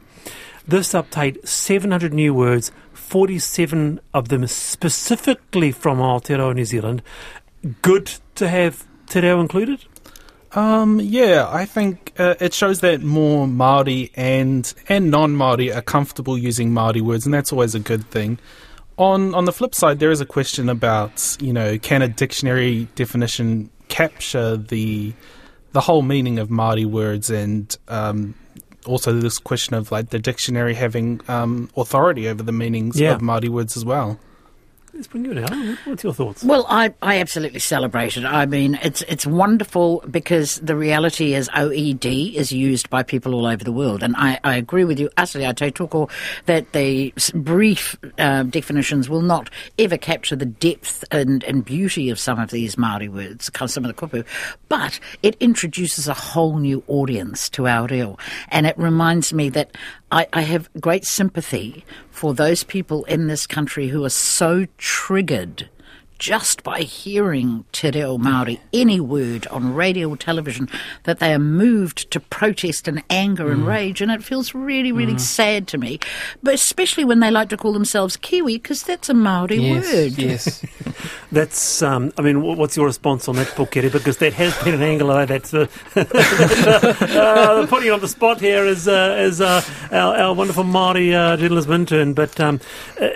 this 0.66 0.92
update, 0.92 1.46
700 1.46 2.12
new 2.12 2.32
words, 2.34 2.72
47 2.92 4.00
of 4.12 4.28
them 4.28 4.46
specifically 4.46 5.72
from 5.72 5.98
Aotearoa, 5.98 6.54
New 6.54 6.64
Zealand. 6.64 7.02
Good 7.82 8.12
to 8.36 8.48
have 8.48 8.86
Te 9.06 9.20
Reo 9.20 9.40
included? 9.40 9.84
Um, 10.52 11.00
yeah, 11.00 11.48
I 11.50 11.64
think 11.64 12.12
uh, 12.18 12.36
it 12.40 12.54
shows 12.54 12.80
that 12.80 13.02
more 13.02 13.46
Maori 13.48 14.12
and 14.14 14.72
and 14.88 15.10
non 15.10 15.34
Maori 15.34 15.72
are 15.72 15.82
comfortable 15.82 16.38
using 16.38 16.72
Maori 16.72 17.00
words, 17.00 17.24
and 17.24 17.34
that's 17.34 17.52
always 17.52 17.74
a 17.74 17.80
good 17.80 18.08
thing. 18.10 18.38
On 18.96 19.34
on 19.34 19.46
the 19.46 19.52
flip 19.52 19.74
side, 19.74 19.98
there 19.98 20.12
is 20.12 20.20
a 20.20 20.26
question 20.26 20.68
about 20.68 21.36
you 21.40 21.52
know 21.52 21.76
can 21.78 22.02
a 22.02 22.08
dictionary 22.08 22.86
definition 22.94 23.70
capture 23.88 24.56
the 24.56 25.12
the 25.72 25.80
whole 25.80 26.02
meaning 26.02 26.38
of 26.38 26.50
Maori 26.50 26.84
words 26.84 27.30
and 27.30 27.76
um, 27.88 28.34
also 28.86 29.12
this 29.12 29.38
question 29.38 29.74
of 29.74 29.90
like 29.92 30.10
the 30.10 30.18
dictionary 30.18 30.74
having 30.74 31.20
um, 31.28 31.70
authority 31.76 32.28
over 32.28 32.42
the 32.42 32.52
meanings 32.52 32.98
yeah. 32.98 33.14
of 33.14 33.20
Māori 33.20 33.48
words 33.48 33.76
as 33.76 33.84
well. 33.84 34.18
Let's 34.94 35.08
bring 35.08 35.24
you 35.24 35.32
in, 35.32 35.76
What's 35.86 36.04
your 36.04 36.14
thoughts? 36.14 36.44
Well, 36.44 36.66
I, 36.68 36.94
I 37.02 37.18
absolutely 37.18 37.58
celebrate 37.58 38.16
it. 38.16 38.24
I 38.24 38.46
mean, 38.46 38.78
it's 38.80 39.02
it's 39.02 39.26
wonderful 39.26 40.04
because 40.08 40.60
the 40.60 40.76
reality 40.76 41.34
is 41.34 41.48
OED 41.48 42.34
is 42.34 42.52
used 42.52 42.88
by 42.90 43.02
people 43.02 43.34
all 43.34 43.44
over 43.44 43.64
the 43.64 43.72
world, 43.72 44.04
and 44.04 44.14
I, 44.16 44.38
I 44.44 44.54
agree 44.54 44.84
with 44.84 45.00
you 45.00 45.10
utterly, 45.16 45.52
Te 45.52 45.72
Toko, 45.72 46.08
that 46.46 46.72
the 46.72 47.12
brief 47.34 47.96
uh, 48.18 48.44
definitions 48.44 49.08
will 49.08 49.22
not 49.22 49.50
ever 49.80 49.98
capture 49.98 50.36
the 50.36 50.46
depth 50.46 51.04
and, 51.10 51.42
and 51.42 51.64
beauty 51.64 52.08
of 52.08 52.20
some 52.20 52.38
of 52.38 52.50
these 52.50 52.78
Maori 52.78 53.08
words, 53.08 53.50
some 53.66 53.84
of 53.84 53.88
the 53.88 54.00
kupu, 54.00 54.24
but 54.68 55.00
it 55.24 55.34
introduces 55.40 56.06
a 56.06 56.14
whole 56.14 56.58
new 56.58 56.84
audience 56.86 57.48
to 57.48 57.66
our 57.66 57.88
reo, 57.88 58.16
and 58.48 58.64
it 58.64 58.78
reminds 58.78 59.34
me 59.34 59.48
that 59.48 59.76
I, 60.14 60.28
I 60.32 60.42
have 60.42 60.70
great 60.80 61.04
sympathy 61.04 61.84
for 62.08 62.34
those 62.34 62.62
people 62.62 63.04
in 63.06 63.26
this 63.26 63.48
country 63.48 63.88
who 63.88 64.04
are 64.04 64.10
so 64.10 64.66
triggered 64.78 65.68
just 66.18 66.62
by 66.62 66.80
hearing 66.80 67.64
Te 67.72 67.90
Reo 67.90 68.18
Māori, 68.18 68.60
any 68.72 69.00
word 69.00 69.46
on 69.48 69.74
radio 69.74 70.08
or 70.08 70.16
television, 70.16 70.68
that 71.04 71.18
they 71.18 71.32
are 71.32 71.38
moved 71.38 72.10
to 72.10 72.20
protest 72.20 72.88
and 72.88 73.02
anger 73.10 73.46
mm. 73.46 73.52
and 73.52 73.66
rage. 73.66 74.00
And 74.00 74.10
it 74.10 74.22
feels 74.22 74.54
really, 74.54 74.92
really 74.92 75.14
mm. 75.14 75.20
sad 75.20 75.66
to 75.68 75.78
me, 75.78 75.98
but 76.42 76.54
especially 76.54 77.04
when 77.04 77.20
they 77.20 77.30
like 77.30 77.48
to 77.50 77.56
call 77.56 77.72
themselves 77.72 78.16
Kiwi, 78.16 78.58
because 78.58 78.82
that's 78.82 79.08
a 79.08 79.14
Māori 79.14 79.60
yes, 79.60 79.92
word. 79.92 80.18
Yes. 80.18 80.64
that's, 81.32 81.82
um, 81.82 82.12
I 82.16 82.22
mean, 82.22 82.42
what's 82.42 82.76
your 82.76 82.86
response 82.86 83.28
on 83.28 83.36
that, 83.36 83.48
Pukeri? 83.48 83.90
Because 83.90 84.18
that 84.18 84.32
has 84.34 84.56
been 84.62 84.74
an 84.74 84.82
angle 84.82 85.10
uh, 85.10 85.26
that's 85.26 85.52
uh, 85.52 85.66
uh, 85.96 87.66
putting 87.66 87.90
on 87.90 88.00
the 88.00 88.08
spot 88.08 88.40
here 88.40 88.64
is, 88.64 88.88
uh, 88.88 89.16
is 89.18 89.40
uh, 89.40 89.62
our, 89.90 90.16
our, 90.16 90.34
wonderful 90.34 90.64
Māori 90.64 91.12
uh, 91.12 91.36
journalism 91.36 91.72
intern. 91.72 92.14
But 92.14 92.38
um, 92.40 92.60
uh, 93.00 93.08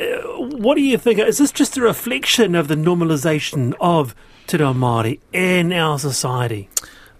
what 0.53 0.77
do 0.77 0.83
you 0.83 0.99
think? 0.99 1.19
Is 1.19 1.39
this 1.39 1.53
just 1.53 1.77
a 1.77 1.83
reflection 1.83 2.55
of 2.55 2.69
the 2.69 2.75
normalisation 2.75 3.75
of 3.81 4.15
Te 4.47 4.57
Reo 4.57 4.73
Māori 4.73 5.21
in 5.33 5.73
our 5.73 5.99
society? 5.99 6.69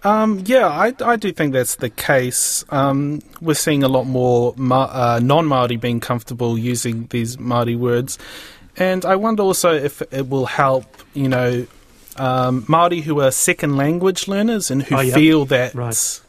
Um, 0.03 0.43
yeah, 0.45 0.67
I, 0.67 0.93
I 1.01 1.15
do 1.17 1.31
think 1.31 1.53
that's 1.53 1.75
the 1.75 1.89
case. 1.89 2.63
Um, 2.69 3.21
we're 3.41 3.53
seeing 3.53 3.83
a 3.83 3.89
lot 3.89 4.05
more 4.05 4.53
ma- 4.55 4.89
uh, 4.91 5.19
non 5.21 5.45
Maori 5.45 5.75
being 5.75 5.99
comfortable 5.99 6.57
using 6.57 7.07
these 7.07 7.37
Maori 7.37 7.75
words, 7.75 8.17
and 8.77 9.03
I 9.03 9.17
wonder 9.17 9.43
also 9.43 9.73
if 9.73 10.01
it 10.13 10.29
will 10.29 10.45
help, 10.45 10.85
you 11.13 11.27
know, 11.27 11.67
um, 12.15 12.63
Maori 12.67 13.01
who 13.01 13.19
are 13.19 13.31
second 13.31 13.75
language 13.75 14.27
learners 14.27 14.71
and 14.71 14.83
who 14.83 14.95
oh, 14.95 15.01
yep. 15.01 15.15
feel 15.15 15.45
that 15.45 15.75
right. 15.75 16.21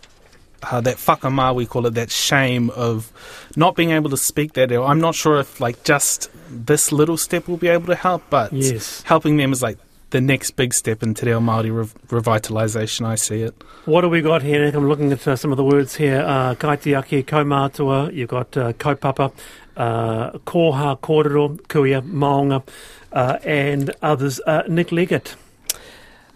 Uh, 0.63 0.81
that 0.81 0.99
whakama 0.99 1.53
we 1.53 1.67
call 1.67 1.87
it 1.87 1.95
that 1.95 2.11
shame 2.11 2.71
of 2.71 3.13
not 3.57 3.77
being 3.77 3.91
able 3.91 4.11
to 4.11 4.17
speak 4.17 4.53
that. 4.55 4.73
I'm 4.73 5.01
not 5.01 5.15
sure 5.15 5.41
if 5.41 5.61
like 5.61 5.85
just 5.85 6.31
this 6.51 6.93
little 6.93 7.17
step 7.17 7.49
will 7.49 7.57
be 7.57 7.69
able 7.69 7.87
to 7.87 7.95
help, 7.95 8.23
but 8.31 8.53
yes. 8.53 9.03
helping 9.03 9.37
them 9.37 9.53
is 9.53 9.63
like 9.63 9.79
the 10.11 10.21
next 10.21 10.53
big 10.53 10.75
step 10.75 11.03
in 11.03 11.15
Te 11.15 11.27
Reo 11.27 11.41
Māori 11.41 11.75
re- 11.75 12.21
revitalisation, 12.21 13.07
I 13.07 13.15
see 13.15 13.43
it. 13.43 13.55
What 13.85 14.03
do 14.03 14.09
we 14.09 14.21
got 14.21 14.43
here, 14.43 14.65
Nick? 14.65 14.75
I'm 14.75 14.89
looking 14.89 15.13
at 15.13 15.27
uh, 15.27 15.37
some 15.37 15.53
of 15.53 15.57
the 15.57 15.65
words 15.65 15.97
here. 15.97 16.21
Uh, 16.21 16.55
kaitiaki, 16.55 17.25
kaumātua, 17.25 18.13
you've 18.13 18.29
got 18.29 18.57
uh, 18.57 18.73
kaupapa, 18.73 19.33
uh, 19.77 20.33
koha, 20.41 20.99
kōrero, 21.01 21.61
kuia, 21.63 22.03
maunga, 22.03 22.67
uh, 23.13 23.39
and 23.45 23.95
others. 24.03 24.41
Uh, 24.47 24.63
Nick 24.69 24.93
Leggett. 24.93 25.37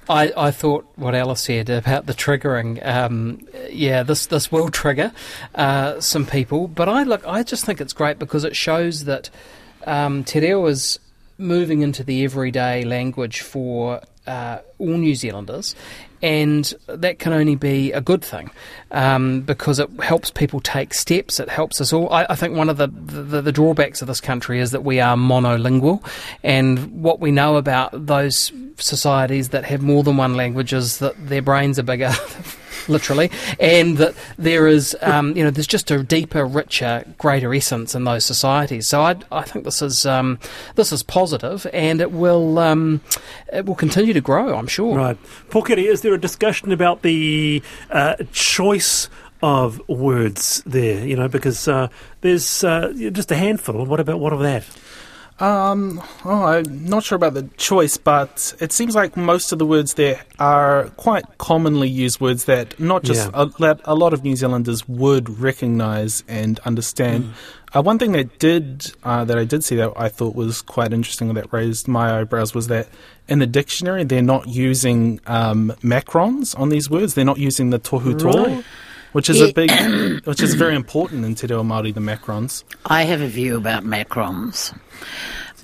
I, 0.09 0.33
I 0.37 0.51
thought 0.51 0.87
what 0.97 1.15
Alice 1.15 1.43
said 1.43 1.71
about 1.71 2.07
the 2.07 2.13
triggering. 2.13 2.85
Um, 2.85 3.47
yeah, 3.71 4.03
this 4.03 4.27
this 4.27 4.53
will 4.53 4.69
trigger 4.69 5.13
uh, 5.55 6.01
some 6.01 6.27
people, 6.27 6.69
but 6.69 6.89
I 6.89 7.05
look. 7.05 7.27
I 7.27 7.43
just 7.43 7.65
think 7.65 7.81
it's 7.81 7.93
great 7.93 8.19
because 8.19 8.45
it 8.45 8.55
shows 8.55 9.05
that 9.05 9.31
um, 9.87 10.25
Te 10.25 10.41
Reo 10.41 10.67
is 10.67 10.99
moving 11.39 11.83
into 11.83 12.05
the 12.05 12.25
everyday 12.25 12.85
language 12.85 13.41
for 13.41 14.01
uh, 14.27 14.59
all 14.79 14.97
New 14.97 15.15
Zealanders, 15.15 15.75
and 16.25 16.73
that 16.87 17.19
can 17.19 17.35
only 17.35 17.55
be 17.55 17.93
a 17.93 18.01
good 18.01 18.25
thing 18.25 18.51
um, 18.93 19.43
because 19.43 19.79
it 19.79 19.91
helps 20.01 20.31
people 20.31 20.59
take 20.59 20.95
steps. 20.95 21.39
It 21.39 21.51
helps 21.51 21.83
us 21.83 21.93
all. 21.93 22.11
I, 22.11 22.25
I 22.31 22.35
think 22.35 22.57
one 22.57 22.71
of 22.71 22.79
the, 22.79 22.87
the, 22.87 23.43
the 23.43 23.53
drawbacks 23.53 24.01
of 24.01 24.09
this 24.09 24.23
country 24.23 24.59
is 24.59 24.71
that 24.71 24.85
we 24.85 25.01
are 25.01 25.17
monolingual, 25.17 26.03
and 26.43 27.03
what 27.03 27.21
we 27.21 27.31
know 27.31 27.57
about 27.57 27.91
those 28.07 28.51
societies 28.79 29.51
that 29.51 29.67
have 29.67 29.83
more 29.83 30.03
than 30.03 30.17
one 30.17 30.35
language 30.35 30.73
is 30.73 30.99
that 31.01 31.15
their 31.29 31.43
brains 31.43 31.79
are 31.79 31.83
bigger. 31.83 32.11
literally, 32.89 33.31
and 33.59 33.99
that 33.99 34.15
there 34.39 34.67
is, 34.67 34.97
um, 35.03 35.37
you 35.37 35.45
know, 35.45 35.51
there's 35.51 35.67
just 35.67 35.91
a 35.91 36.03
deeper, 36.03 36.45
richer, 36.45 37.05
greater 37.19 37.53
essence 37.55 37.95
in 37.95 38.05
those 38.05 38.25
societies. 38.25 38.89
So 38.89 39.03
I, 39.03 39.17
I 39.31 39.43
think 39.43 39.65
this 39.65 39.83
is 39.83 40.07
um, 40.07 40.39
this 40.75 40.93
is 40.93 41.03
positive, 41.03 41.67
and 41.73 42.01
it 42.01 42.13
will 42.13 42.59
um, 42.59 43.01
it 43.53 43.67
will 43.67 43.75
continue 43.75 44.13
to 44.13 44.21
grow. 44.21 44.57
I'm 44.57 44.67
sure. 44.67 44.97
Right, 44.97 45.19
Pukeri, 45.51 45.85
is 45.85 46.03
there 46.03 46.15
a 46.15 46.21
discussion 46.21 46.73
about 46.73 47.03
the 47.03 47.63
uh, 47.91 48.17
choice? 48.33 49.09
Of 49.43 49.87
words 49.91 50.63
there, 50.65 51.07
you 51.07 51.17
know, 51.17 51.29
because 51.29 51.69
uh, 51.69 51.89
there's 52.23 52.65
uh, 52.65 52.95
just 53.13 53.31
a 53.31 53.37
handful. 53.37 53.85
What 53.85 54.01
about 54.01 54.19
what 54.19 54.33
of 54.33 54.41
that? 54.41 54.65
Um, 55.41 56.01
oh, 56.25 56.45
I'm 56.45 56.85
not 56.85 57.03
sure 57.03 57.17
about 57.17 57.35
the 57.35 57.43
choice, 57.57 57.97
but 57.97 58.55
it 58.61 58.73
seems 58.73 58.95
like 58.95 59.17
most 59.17 59.51
of 59.51 59.59
the 59.59 59.67
words 59.67 59.95
there 59.95 60.23
are 60.39 60.91
quite 60.91 61.39
commonly 61.39 61.89
used 61.89 62.21
words 62.21 62.45
that 62.45 62.79
not 62.79 63.03
just 63.03 63.31
yeah. 63.31 63.43
a, 63.43 63.47
that 63.59 63.81
a 63.85 63.97
lot 63.97 64.13
of 64.13 64.23
New 64.23 64.37
Zealanders 64.37 64.89
would 64.89 65.41
recognise 65.41 66.23
and 66.29 66.61
understand. 66.61 67.25
Mm. 67.25 67.33
Uh, 67.77 67.83
one 67.83 67.99
thing 67.99 68.13
that 68.13 68.39
did 68.39 68.93
uh, 69.03 69.25
that 69.25 69.37
I 69.37 69.45
did 69.45 69.65
see 69.65 69.75
that 69.75 69.93
I 69.97 70.09
thought 70.09 70.37
was 70.37 70.63
quite 70.63 70.93
interesting 70.93 71.35
that 71.35 71.53
raised 71.53 71.89
my 71.89 72.21
eyebrows 72.21 72.55
was 72.55 72.69
that 72.69 72.87
in 73.27 73.41
the 73.41 73.47
dictionary 73.49 74.05
they're 74.05 74.23
not 74.23 74.47
using 74.47 75.19
um, 75.27 75.73
macrons 75.83 76.57
on 76.57 76.69
these 76.69 76.89
words. 76.89 77.15
They're 77.15 77.25
not 77.25 77.39
using 77.39 77.71
the 77.71 77.81
tohu 77.81 78.23
right 78.23 78.65
which 79.15 79.31
is 79.31 79.41
a 79.41 79.53
big, 79.53 79.71
which 80.25 80.43
is 80.43 80.55
very 80.55 80.75
important 80.75 81.25
in 81.25 81.35
Te 81.37 81.47
Reo 81.47 81.63
Māori, 81.63 81.95
the 81.95 82.01
macrons. 82.01 82.65
I 82.85 83.05
have 83.05 83.21
a 83.21 83.29
view 83.29 83.57
about 83.57 83.85
macrons. 83.85 84.77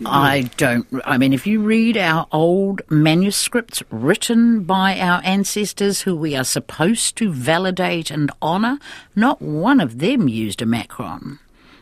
I 0.07 0.51
don't. 0.57 0.87
I 1.05 1.19
mean, 1.19 1.33
if 1.33 1.47
you 1.47 1.61
read 1.61 1.97
our 1.97 2.27
old 2.33 2.81
manuscripts 2.89 3.83
written 3.91 4.63
by 4.63 4.99
our 4.99 5.21
ancestors 5.25 6.03
who 6.03 6.17
we 6.17 6.37
are 6.37 6.45
supposed 6.45 7.17
to 7.17 7.31
validate 7.33 8.11
and 8.11 8.31
honour, 8.41 8.79
not 9.15 9.43
one 9.43 9.81
of 9.81 9.99
them 9.99 10.29
used 10.29 10.63
a 10.63 10.67
macron. 10.67 11.39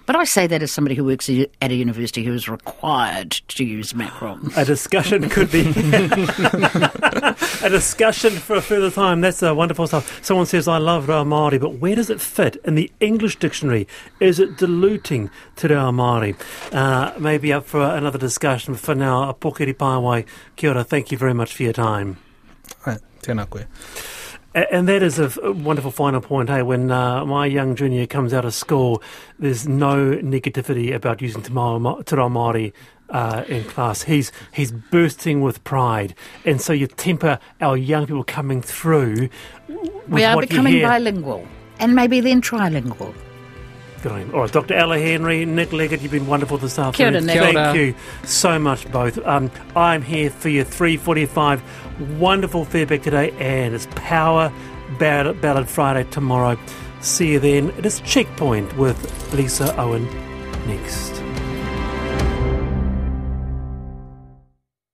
But 0.09 0.17
I 0.17 0.25
say 0.25 0.47
that 0.47 0.63
as 0.63 0.73
somebody 0.73 0.95
who 0.95 1.05
works 1.05 1.29
at 1.29 1.71
a 1.71 1.75
university 1.75 2.25
who 2.25 2.33
is 2.33 2.49
required 2.49 3.31
to 3.31 3.63
use 3.63 3.93
macrons. 3.93 4.57
A 4.57 4.65
discussion 4.65 5.29
could 5.29 5.53
be 5.53 5.69
a 7.67 7.69
discussion 7.69 8.31
for 8.33 8.57
a 8.57 8.63
further 8.63 8.91
time. 8.91 9.21
That's 9.21 9.43
uh, 9.43 9.55
wonderful 9.55 9.87
stuff. 9.87 10.25
Someone 10.25 10.47
says, 10.47 10.67
I 10.67 10.79
love 10.79 11.09
Reo 11.11 11.25
Māori, 11.25 11.61
but 11.61 11.75
where 11.75 11.95
does 11.95 12.09
it 12.09 12.23
fit 12.23 12.57
in 12.65 12.75
the 12.75 12.91
English 13.01 13.39
dictionary? 13.39 13.87
Is 14.19 14.41
it 14.41 14.57
diluting 14.57 15.29
Te 15.57 15.69
Reo 15.69 15.91
Māori? 15.91 16.41
Uh, 16.73 17.13
maybe 17.21 17.53
up 17.53 17.67
for 17.67 17.83
another 17.83 18.19
discussion. 18.19 18.77
For 18.77 18.95
now, 18.95 19.29
a 19.29 19.35
Pokeri 19.35 19.75
Pāwai, 19.75 20.25
kia 20.57 20.71
ora, 20.71 20.85
thank 20.85 21.13
you 21.13 21.19
very 21.19 21.35
much 21.35 21.53
for 21.55 21.65
your 21.65 21.75
time. 21.75 22.17
Right, 22.87 23.01
tēnā 23.21 23.45
koe. 23.51 23.67
And 24.71 24.89
that 24.89 25.03
is 25.03 25.19
a 25.19 25.53
wonderful 25.53 25.91
final 25.91 26.21
point. 26.21 26.49
Hey, 26.49 26.63
when 26.63 26.91
uh, 26.91 27.25
my 27.25 27.47
young 27.47 27.77
junior 27.77 28.07
comes 28.07 28.33
out 28.33 28.45
of 28.45 28.55
school, 28.55 29.03
there's 29.39 29.69
no 29.69 30.13
negativity 30.17 30.95
about 30.95 31.21
using 31.23 31.43
Te 31.43 31.51
Māori 31.53 32.73
uh, 33.11 33.45
in 33.49 33.65
class. 33.65 34.03
He's 34.03 34.33
he's 34.53 34.73
bursting 34.73 35.41
with 35.41 35.63
pride, 35.65 36.15
and 36.45 36.61
so 36.61 36.73
you 36.73 36.87
temper 36.87 37.39
our 37.61 37.77
young 37.77 38.07
people 38.07 38.25
coming 38.25 38.63
through. 38.63 39.29
We 40.09 40.25
are 40.25 40.41
becoming 40.41 40.83
bilingual, 40.83 41.47
and 41.79 41.95
maybe 41.95 42.21
then 42.21 42.43
trilingual. 42.43 43.15
Good 44.03 44.13
on 44.13 44.21
him. 44.21 44.35
All 44.35 44.43
right, 44.43 44.53
Dr. 44.53 44.75
Ella 44.75 44.99
Henry, 44.99 45.45
Nick 45.45 45.73
Leggett, 45.73 46.01
you've 46.03 46.13
been 46.13 46.27
wonderful 46.27 46.57
this 46.59 46.79
afternoon. 46.79 47.27
Kia 47.27 47.43
ora, 47.43 47.53
Thank 47.53 47.77
you 47.77 47.95
so 48.25 48.59
much, 48.59 48.91
both. 48.93 49.19
Um, 49.27 49.51
I'm 49.75 50.03
here 50.03 50.31
for 50.31 50.49
your 50.49 50.65
345 50.65 51.63
wonderful 52.21 52.65
feedback 52.65 53.03
today, 53.03 53.33
and 53.39 53.75
it's 53.75 53.89
Power 53.97 54.53
Ballad, 54.99 55.41
Ballad 55.41 55.69
Friday 55.69 56.09
tomorrow. 56.11 56.57
See 57.01 57.33
you 57.33 57.41
then. 57.41 57.71
It 57.71 57.87
is 57.87 58.01
Checkpoint 58.01 58.77
with 58.77 59.33
Lisa 59.35 59.77
Owen 59.77 60.05
next. 60.67 61.28